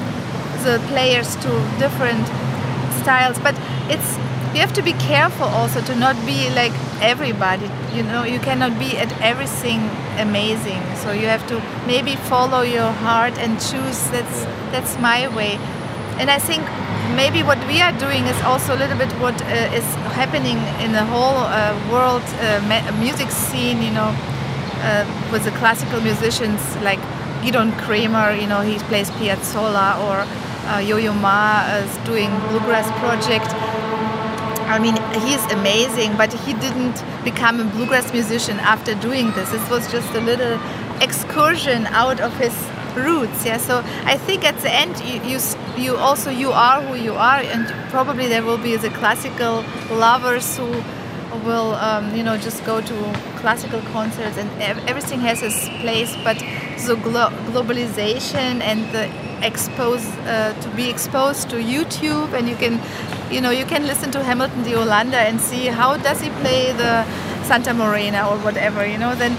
the 0.64 0.80
players 0.88 1.36
to 1.36 1.50
different 1.78 2.26
styles. 3.02 3.38
But 3.38 3.54
it's 3.88 4.16
you 4.54 4.60
have 4.60 4.72
to 4.74 4.82
be 4.82 4.92
careful 4.94 5.46
also 5.46 5.80
to 5.82 5.94
not 5.96 6.14
be 6.24 6.48
like 6.50 6.72
everybody. 7.02 7.68
You 7.92 8.04
know, 8.04 8.22
you 8.24 8.38
cannot 8.38 8.78
be 8.78 8.96
at 8.96 9.10
everything 9.20 9.80
amazing. 10.18 10.80
So 11.02 11.10
you 11.12 11.26
have 11.26 11.46
to 11.48 11.60
maybe 11.86 12.14
follow 12.30 12.62
your 12.62 12.92
heart 12.92 13.36
and 13.38 13.60
choose. 13.60 13.98
That's 14.10 14.44
that's 14.70 14.98
my 14.98 15.28
way. 15.34 15.58
And 16.20 16.30
I 16.30 16.38
think 16.38 16.62
maybe 17.16 17.42
what 17.42 17.58
we 17.66 17.80
are 17.80 17.92
doing 17.98 18.24
is 18.26 18.40
also 18.42 18.74
a 18.74 18.78
little 18.78 18.96
bit 18.96 19.10
what 19.18 19.34
uh, 19.42 19.78
is 19.78 19.84
happening 20.14 20.58
in 20.84 20.92
the 20.92 21.04
whole 21.04 21.38
uh, 21.42 21.74
world 21.90 22.22
uh, 22.40 22.96
music 23.00 23.30
scene, 23.30 23.82
you 23.82 23.90
know, 23.90 24.14
uh, 24.86 25.04
with 25.32 25.44
the 25.44 25.50
classical 25.52 26.00
musicians 26.00 26.60
like 26.82 27.00
Gidon 27.42 27.76
Kremer, 27.78 28.32
you 28.32 28.46
know, 28.46 28.60
he 28.60 28.78
plays 28.88 29.10
Piazzolla, 29.10 29.98
or 30.06 30.24
uh, 30.70 30.78
Yo-Yo 30.78 31.12
Ma 31.14 31.66
is 31.76 31.96
doing 32.06 32.30
bluegrass 32.48 32.88
project. 33.00 33.48
I 34.66 34.78
mean, 34.78 34.96
he's 35.26 35.44
amazing, 35.52 36.16
but 36.16 36.32
he 36.32 36.54
didn't 36.54 37.04
become 37.22 37.60
a 37.60 37.64
bluegrass 37.64 38.12
musician 38.12 38.58
after 38.60 38.94
doing 38.94 39.30
this. 39.32 39.50
This 39.50 39.68
was 39.68 39.90
just 39.92 40.10
a 40.14 40.20
little 40.20 40.58
excursion 41.02 41.86
out 41.88 42.20
of 42.20 42.34
his 42.38 42.54
roots 42.96 43.44
yeah? 43.44 43.58
So 43.58 43.78
i 44.04 44.16
think 44.16 44.44
at 44.44 44.58
the 44.60 44.70
end 44.70 45.00
you, 45.00 45.20
you 45.30 45.38
you 45.76 45.96
also 45.96 46.30
you 46.30 46.50
are 46.52 46.80
who 46.82 46.94
you 46.94 47.14
are 47.14 47.40
and 47.40 47.66
probably 47.90 48.28
there 48.28 48.42
will 48.42 48.58
be 48.58 48.76
the 48.76 48.90
classical 48.90 49.64
lovers 49.90 50.56
who 50.56 50.82
will 51.44 51.74
um, 51.74 52.14
you 52.14 52.22
know 52.22 52.36
just 52.36 52.64
go 52.64 52.80
to 52.80 52.94
classical 53.36 53.80
concerts 53.92 54.36
and 54.38 54.48
everything 54.62 55.20
has 55.20 55.42
its 55.42 55.68
place 55.80 56.14
but 56.22 56.38
the 56.86 56.96
glo- 57.02 57.30
globalization 57.50 58.60
and 58.60 58.80
the 58.92 59.10
expose 59.44 60.06
uh, 60.26 60.54
to 60.62 60.68
be 60.70 60.88
exposed 60.88 61.50
to 61.50 61.56
youtube 61.56 62.32
and 62.32 62.48
you 62.48 62.56
can 62.56 62.80
you 63.32 63.40
know 63.40 63.50
you 63.50 63.66
can 63.66 63.86
listen 63.86 64.10
to 64.10 64.22
hamilton 64.22 64.62
de 64.62 64.70
Holanda 64.70 65.20
and 65.28 65.40
see 65.40 65.66
how 65.66 65.96
does 65.96 66.20
he 66.20 66.30
play 66.42 66.72
the 66.72 67.04
santa 67.44 67.74
morena 67.74 68.26
or 68.28 68.38
whatever 68.38 68.86
you 68.86 68.98
know? 68.98 69.14
Then 69.14 69.36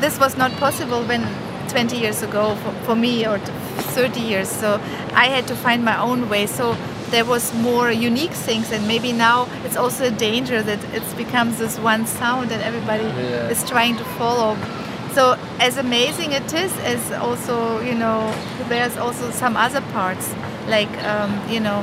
this 0.00 0.18
was 0.20 0.36
not 0.36 0.52
possible 0.52 1.02
when 1.04 1.22
20 1.68 1.96
years 1.96 2.22
ago 2.22 2.54
for, 2.56 2.72
for 2.86 2.94
me 2.96 3.26
or 3.26 3.38
30 3.38 4.20
years. 4.20 4.48
So 4.48 4.80
i 5.14 5.26
had 5.26 5.46
to 5.48 5.54
find 5.54 5.84
my 5.84 5.98
own 6.00 6.28
way. 6.28 6.46
So 6.46 6.76
there 7.10 7.24
was 7.24 7.54
more 7.54 7.90
unique 7.90 8.32
things 8.32 8.70
and 8.72 8.86
maybe 8.86 9.12
now 9.12 9.48
it's 9.64 9.76
also 9.76 10.04
a 10.06 10.10
danger 10.10 10.62
that 10.62 10.78
it 10.94 11.02
becomes 11.16 11.58
this 11.58 11.78
one 11.78 12.06
sound 12.06 12.52
and 12.52 12.62
everybody 12.62 13.04
Yeah. 13.04 13.48
is 13.48 13.64
trying 13.68 13.96
to 13.96 14.04
follow. 14.18 14.56
So 15.14 15.36
as 15.58 15.78
amazing 15.78 16.32
it 16.32 16.52
is 16.52 16.72
as 16.80 17.10
also 17.12 17.80
you 17.80 17.94
know 17.94 18.32
there's 18.68 18.96
also 18.98 19.30
some 19.30 19.56
other 19.56 19.80
parts 19.92 20.34
like 20.68 20.90
um, 21.04 21.30
you 21.48 21.60
know 21.60 21.82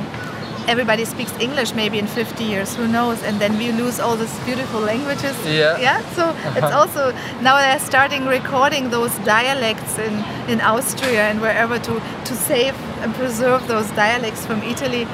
everybody 0.68 1.04
speaks 1.04 1.32
english 1.40 1.74
maybe 1.74 1.98
in 1.98 2.06
50 2.06 2.44
years 2.44 2.74
who 2.74 2.86
knows? 2.88 3.22
And 3.22 3.40
then 3.40 3.56
we 3.58 3.72
lose 3.72 4.00
all 4.00 4.16
these 4.16 4.38
beautiful 4.44 4.80
languages. 4.80 5.36
Yeah. 5.44 5.78
yeah 5.78 6.00
so 6.16 6.34
it's 6.56 6.72
also 6.72 7.12
now 7.40 7.56
they're 7.58 7.78
starting 7.78 8.26
recording 8.26 8.90
those 8.90 9.14
dialects 9.18 9.98
in 9.98 10.14
in 10.48 10.60
austria 10.60 11.28
and 11.30 11.40
wherever 11.40 11.78
to 11.78 12.00
to 12.24 12.34
save 12.34 12.74
and 13.02 13.14
preserve 13.14 13.66
those 13.68 13.90
dialects 13.92 14.46
from 14.46 14.62
italy 14.62 15.06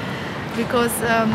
because 0.55 0.93
um, 1.03 1.31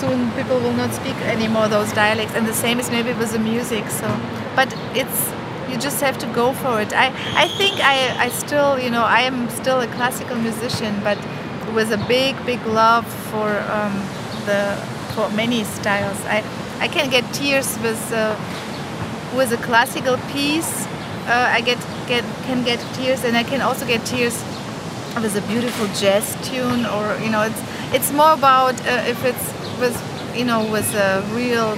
soon 0.00 0.30
people 0.32 0.58
will 0.60 0.74
not 0.74 0.92
speak 0.92 1.16
anymore 1.22 1.68
those 1.68 1.92
dialects. 1.92 2.34
And 2.34 2.46
the 2.46 2.54
same 2.54 2.78
is 2.78 2.90
maybe 2.90 3.12
with 3.14 3.32
the 3.32 3.38
music 3.38 3.88
so. 3.90 4.08
But 4.54 4.74
it's 4.94 5.32
you 5.70 5.76
just 5.78 6.00
have 6.00 6.16
to 6.18 6.26
go 6.28 6.52
for 6.52 6.80
it. 6.80 6.92
I 6.92 7.06
i 7.44 7.48
think 7.58 7.74
i 7.92 7.96
i 8.26 8.28
still 8.28 8.78
you 8.78 8.90
know 8.90 9.04
i 9.18 9.20
am 9.30 9.48
still 9.50 9.80
a 9.80 9.88
classical 9.96 10.36
musician 10.36 10.94
but 11.02 11.18
with 11.74 11.92
a 11.92 11.98
big 12.08 12.34
big 12.46 12.64
love 12.66 13.06
for 13.30 13.48
um, 13.70 13.94
the 14.46 14.76
for 15.14 15.28
many 15.30 15.64
styles. 15.64 16.18
I 16.26 16.42
i 16.80 16.88
can 16.88 17.08
get 17.10 17.24
tears 17.32 17.78
with 17.82 18.00
uh, 18.12 18.36
with 19.36 19.52
a 19.52 19.56
classical 19.58 20.16
piece. 20.32 20.86
Uh, 21.26 21.48
i 21.58 21.60
get 21.60 21.78
get 22.06 22.24
can 22.46 22.62
get 22.64 22.78
tears 22.94 23.24
and 23.24 23.36
i 23.36 23.42
can 23.42 23.60
also 23.60 23.84
get 23.86 24.04
tears 24.06 24.36
with 25.22 25.34
a 25.36 25.40
beautiful 25.48 25.86
jazz 26.00 26.36
tune 26.48 26.86
or 26.86 27.18
you 27.24 27.30
know 27.30 27.42
it's 27.42 27.60
it's 27.92 28.12
more 28.12 28.32
about 28.32 28.74
uh, 28.86 29.02
if 29.12 29.24
it's 29.24 29.46
with 29.80 29.96
you 30.36 30.44
know 30.44 30.62
with 30.70 30.88
a 30.94 31.22
real 31.34 31.74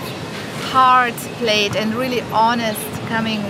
heart 0.73 1.15
played 1.41 1.75
and 1.77 1.95
really 1.95 2.21
honest 2.33 2.81
coming 3.09 3.41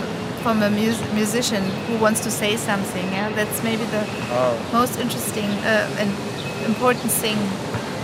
from 0.43 0.63
a 0.63 0.71
mus- 0.71 1.03
musician 1.15 1.63
who 1.89 1.97
wants 1.99 2.21
to 2.21 2.31
say 2.31 2.57
something 2.57 3.05
yeah? 3.11 3.29
That's 3.35 3.63
maybe 3.65 3.85
the 3.87 4.05
Oh. 4.31 4.55
most 4.73 5.01
interesting 5.01 5.51
uh, 5.67 6.01
and 6.01 6.11
important 6.69 7.11
thing. 7.11 7.39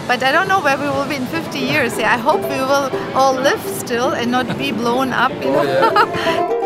But 0.08 0.22
I 0.22 0.32
don't 0.32 0.48
know 0.48 0.60
where 0.60 0.76
we 0.76 0.88
will 0.88 1.06
be 1.06 1.16
in 1.16 1.26
50 1.26 1.58
years. 1.58 1.98
Yeah, 1.98 2.12
I 2.12 2.18
hope 2.18 2.42
we 2.42 2.60
will 2.70 2.90
all 3.14 3.34
live 3.34 3.60
still 3.60 4.10
and 4.12 4.30
not 4.30 4.46
be 4.58 4.72
blown 4.72 5.12
up. 5.12 5.32
You 5.32 5.52
know? 5.52 5.60
oh, 5.60 5.64
yeah. 5.64 6.64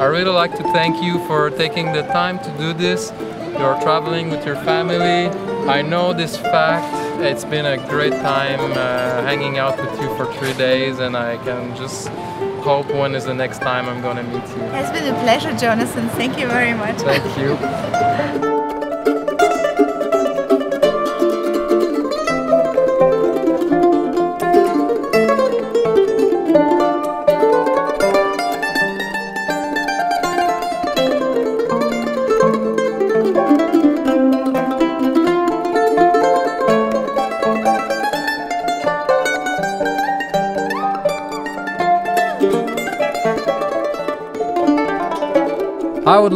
I 0.00 0.04
really 0.06 0.30
like 0.30 0.56
to 0.56 0.62
thank 0.72 1.02
you 1.02 1.18
for 1.26 1.50
taking 1.50 1.92
the 1.92 2.02
time 2.02 2.38
to 2.38 2.50
do 2.56 2.72
this. 2.72 3.12
You're 3.58 3.80
traveling 3.82 4.30
with 4.30 4.46
your 4.46 4.56
family. 4.56 5.28
I 5.68 5.82
know 5.82 6.14
this 6.14 6.36
fact. 6.36 6.88
It's 7.20 7.44
been 7.44 7.66
a 7.66 7.76
great 7.88 8.14
time 8.14 8.60
uh, 8.72 9.22
hanging 9.22 9.58
out 9.58 9.76
with 9.76 10.00
you 10.00 10.08
for 10.16 10.32
three 10.34 10.54
days, 10.54 11.00
and 11.00 11.16
I 11.16 11.36
can 11.44 11.76
just 11.76 12.08
hope 12.60 12.86
when 12.92 13.14
is 13.14 13.24
the 13.24 13.34
next 13.34 13.58
time 13.58 13.88
I'm 13.88 14.00
going 14.00 14.16
to 14.16 14.22
meet 14.22 14.46
you. 14.56 14.62
It's 14.74 14.90
been 14.90 15.12
a 15.14 15.18
pleasure, 15.20 15.56
Jonathan. 15.56 16.08
Thank 16.10 16.38
you 16.38 16.46
very 16.46 16.74
much. 16.74 16.96
Thank 16.98 17.38
you. 17.38 18.46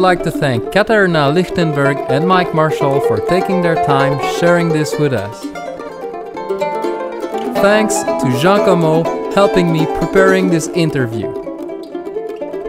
like 0.05 0.21
to 0.21 0.29
thank 0.29 0.71
Caterina 0.71 1.31
Lichtenberg 1.31 1.97
and 2.09 2.27
Mike 2.27 2.53
Marshall 2.53 3.01
for 3.07 3.17
taking 3.21 3.63
their 3.63 3.73
time 3.73 4.19
sharing 4.37 4.69
this 4.69 4.93
with 4.99 5.13
us. 5.13 5.41
Thanks 7.63 8.03
to 8.03 8.39
Jean 8.39 8.63
Como 8.65 9.01
helping 9.31 9.73
me 9.73 9.87
preparing 9.97 10.51
this 10.51 10.67
interview. 10.75 11.27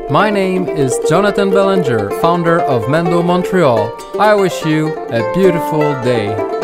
My 0.09 0.31
name 0.31 0.67
is 0.67 0.99
Jonathan 1.11 1.51
Bellinger, 1.51 2.11
founder 2.23 2.61
of 2.63 2.85
Mendo 2.85 3.23
Montreal. 3.23 3.95
I 4.19 4.35
wish 4.35 4.65
you 4.65 4.97
a 5.09 5.35
beautiful 5.35 5.93
day. 6.03 6.56